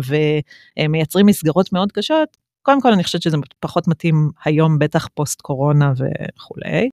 ומייצרים 0.79 1.25
מסגרות 1.25 1.73
מאוד 1.73 1.91
קשות, 1.91 2.37
קודם 2.63 2.81
כל 2.81 2.93
אני 2.93 3.03
חושבת 3.03 3.21
שזה 3.21 3.37
פחות 3.59 3.87
מתאים 3.87 4.29
היום, 4.45 4.79
בטח 4.79 5.07
פוסט 5.13 5.41
קורונה 5.41 5.93
וכולי. 5.93 6.89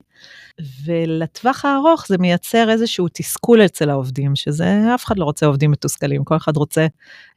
ולטווח 0.85 1.65
הארוך 1.65 2.05
זה 2.07 2.17
מייצר 2.17 2.69
איזשהו 2.69 3.07
תסכול 3.13 3.65
אצל 3.65 3.89
העובדים, 3.89 4.35
שזה 4.35 4.95
אף 4.95 5.05
אחד 5.05 5.19
לא 5.19 5.25
רוצה 5.25 5.45
עובדים 5.45 5.71
מתוסכלים, 5.71 6.23
כל 6.23 6.37
אחד 6.37 6.57
רוצה 6.57 6.87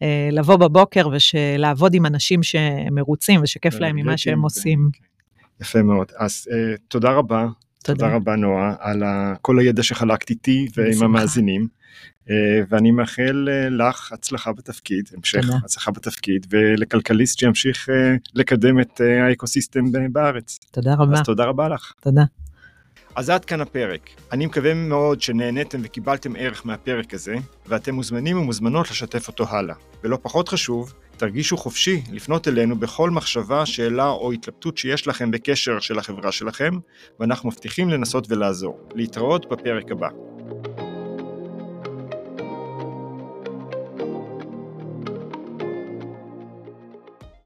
אה, 0.03 0.29
לבוא 0.33 0.57
בבוקר 0.57 1.09
ולעבוד 1.09 1.95
עם 1.95 2.07
אנשים 2.07 2.43
שמרוצים 2.43 3.41
ושכיף 3.43 3.75
להם 3.75 3.97
ממה 3.97 4.17
שהם 4.17 4.39
כן, 4.39 4.43
עושים. 4.43 4.91
כן. 4.93 5.05
יפה 5.61 5.83
מאוד, 5.83 6.13
אז 6.19 6.49
אה, 6.53 6.75
תודה 6.89 7.11
רבה. 7.11 7.47
תודה. 7.85 7.99
תודה 7.99 8.17
רבה 8.17 8.37
נועה 8.37 8.75
על 8.79 9.03
כל 9.43 9.59
הידע 9.59 9.83
שחלקת 9.83 10.31
איתי 10.31 10.69
ועם 10.77 11.03
המאזינים. 11.03 11.67
אה, 12.31 12.61
ואני 12.69 12.91
מאחל 12.91 13.49
אה, 13.51 13.69
לך 13.69 14.13
הצלחה 14.13 14.53
בתפקיד, 14.53 15.11
המשך 15.17 15.41
תודה. 15.41 15.57
הצלחה 15.65 15.91
בתפקיד, 15.91 16.47
ולכלכליסט 16.51 17.39
שימשיך 17.39 17.89
אה, 17.89 18.15
לקדם 18.35 18.81
את 18.81 19.01
האקוסיסטם 19.01 19.85
בארץ. 20.13 20.59
תודה 20.71 20.95
רבה. 20.95 21.15
אז 21.15 21.23
תודה 21.23 21.45
רבה 21.45 21.69
לך. 21.69 21.93
תודה. 22.01 22.23
אז 23.15 23.31
עד 23.31 23.45
כאן 23.45 23.61
הפרק. 23.61 24.11
אני 24.33 24.47
מקווה 24.47 24.75
מאוד 24.75 25.21
שנהניתם 25.21 25.81
וקיבלתם 25.83 26.33
ערך 26.37 26.67
מהפרק 26.67 27.15
הזה, 27.15 27.35
ואתם 27.67 27.95
מוזמנים 27.95 28.39
ומוזמנות 28.39 28.91
לשתף 28.91 29.29
אותו 29.29 29.45
הלאה. 29.49 29.75
ולא 30.05 30.19
פחות 30.23 30.49
חשוב, 30.49 30.95
תרגישו 31.17 31.57
חופשי 31.57 32.03
לפנות 32.13 32.49
אלינו 32.49 32.77
בכל 32.77 33.11
מחשבה, 33.11 33.67
שאלה 33.67 34.09
או 34.09 34.33
התלבטות 34.33 34.79
שיש 34.79 35.09
לכם 35.09 35.31
בקשר 35.31 35.81
של 35.81 35.99
החברה 35.99 36.33
שלכם, 36.33 36.79
ואנחנו 37.21 37.49
מבטיחים 37.49 37.91
לנסות 37.91 38.31
ולעזור. 38.31 38.79
להתראות 38.95 39.51
בפרק 39.51 39.91
הבא. 39.91 40.09